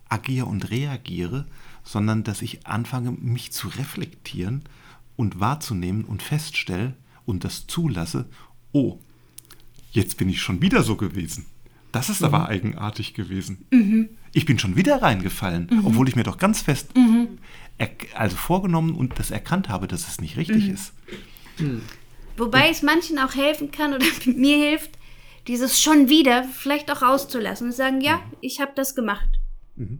[0.08, 1.44] agiere und reagiere,
[1.84, 4.62] sondern dass ich anfange, mich zu reflektieren
[5.16, 6.94] und wahrzunehmen und feststelle
[7.26, 8.24] und das zulasse,
[8.72, 8.98] oh,
[9.92, 11.44] jetzt bin ich schon wieder so gewesen.
[11.92, 12.26] Das ist mhm.
[12.26, 13.66] aber eigenartig gewesen.
[13.70, 14.10] Mhm.
[14.32, 15.86] Ich bin schon wieder reingefallen, mhm.
[15.86, 17.38] obwohl ich mir doch ganz fest mhm.
[18.14, 20.74] also vorgenommen und das erkannt habe, dass es nicht richtig mhm.
[20.74, 20.92] ist.
[21.58, 21.82] Mhm.
[22.36, 24.92] Wobei und, es manchen auch helfen kann oder mir hilft,
[25.48, 29.28] dieses schon wieder vielleicht auch rauszulassen und sagen, ja, ich habe das gemacht.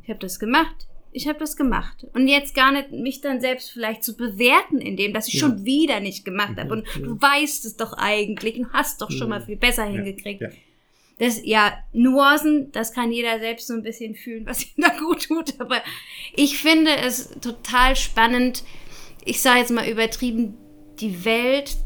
[0.02, 0.86] Ich habe das gemacht.
[1.12, 2.06] Ich habe das gemacht.
[2.12, 5.40] Und jetzt gar nicht mich dann selbst vielleicht zu bewerten, indem dass ich ja.
[5.40, 6.70] schon wieder nicht gemacht habe.
[6.70, 7.00] Und ja.
[7.02, 10.42] du weißt es doch eigentlich und hast doch schon mal viel besser hingekriegt.
[10.42, 10.48] Ja
[11.20, 15.28] das, ja, Nuancen, das kann jeder selbst so ein bisschen fühlen, was ihm da gut
[15.28, 15.60] tut.
[15.60, 15.82] Aber
[16.34, 18.64] ich finde es total spannend,
[19.24, 20.56] ich sage jetzt mal übertrieben,
[20.98, 21.76] die Welt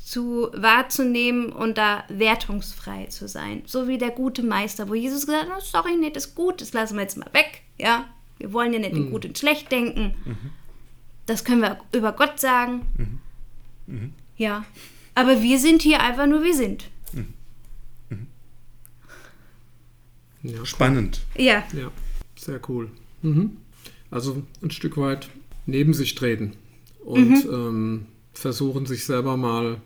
[0.00, 3.62] zu wahrzunehmen und da wertungsfrei zu sein.
[3.66, 6.72] So wie der gute Meister, wo Jesus gesagt hat, oh, sorry, das ist gut, das
[6.72, 7.62] lassen wir jetzt mal weg.
[7.78, 8.06] Ja,
[8.38, 10.14] wir wollen ja nicht in gut und schlecht denken.
[11.26, 13.20] Das können wir über Gott sagen.
[14.36, 14.64] Ja,
[15.16, 16.84] aber wir sind hier einfach nur, wir sind.
[20.44, 21.22] Ja, Spannend.
[21.36, 21.90] Ja, Ja,
[22.36, 22.90] sehr cool.
[23.22, 23.56] Mhm.
[24.10, 25.28] Also ein Stück weit
[25.66, 26.52] neben sich treten
[27.04, 29.80] und ähm, versuchen sich selber mal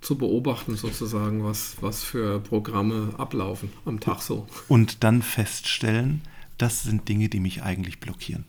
[0.00, 4.46] zu beobachten, sozusagen, was, was für Programme ablaufen am Tag so.
[4.68, 6.20] Und dann feststellen,
[6.58, 8.44] das sind Dinge, die mich eigentlich blockieren.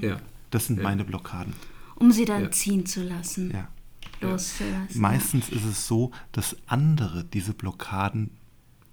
[0.00, 0.18] Ja.
[0.50, 0.84] Das sind Ja.
[0.84, 1.52] meine Blockaden.
[1.96, 2.50] um sie dann Ja.
[2.52, 3.68] ziehen zu lassen, Ja.
[4.22, 5.00] loszulassen.
[5.00, 8.30] Meistens ist es so, dass andere diese Blockaden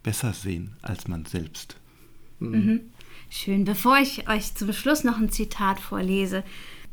[0.06, 1.78] besser sehen als man selbst.
[3.30, 3.66] Schön.
[3.66, 6.43] Bevor ich euch zum Schluss noch ein Zitat vorlese,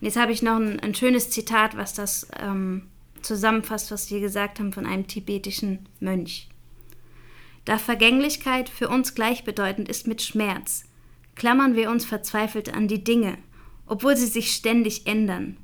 [0.00, 2.82] jetzt habe ich noch ein, ein schönes Zitat, was das ähm,
[3.22, 6.48] zusammenfasst, was wir gesagt haben von einem tibetischen Mönch.
[7.66, 10.84] Da Vergänglichkeit für uns gleichbedeutend ist mit Schmerz,
[11.34, 13.36] klammern wir uns verzweifelt an die Dinge,
[13.86, 15.56] obwohl sie sich ständig ändern.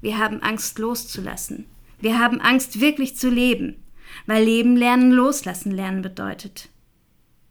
[0.00, 1.66] Wir haben Angst loszulassen.
[2.00, 3.82] Wir haben Angst wirklich zu leben,
[4.26, 6.68] weil Leben lernen loslassen lernen bedeutet.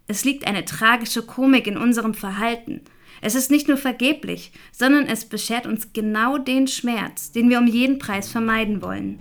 [0.08, 2.82] Es liegt eine tragische Komik in unserem Verhalten.
[3.22, 7.68] Es ist nicht nur vergeblich, sondern es beschert uns genau den Schmerz, den wir um
[7.68, 9.20] jeden Preis vermeiden wollen.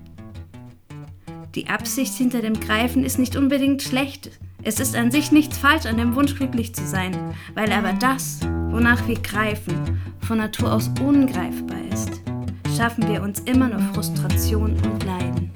[1.54, 4.32] Die Absicht hinter dem Greifen ist nicht unbedingt schlecht.
[4.66, 7.14] Es ist an sich nichts falsch an dem Wunsch, glücklich zu sein,
[7.54, 8.40] weil aber das,
[8.70, 12.22] wonach wir greifen, von Natur aus ungreifbar ist,
[12.74, 15.50] schaffen wir uns immer nur Frustration und Leiden.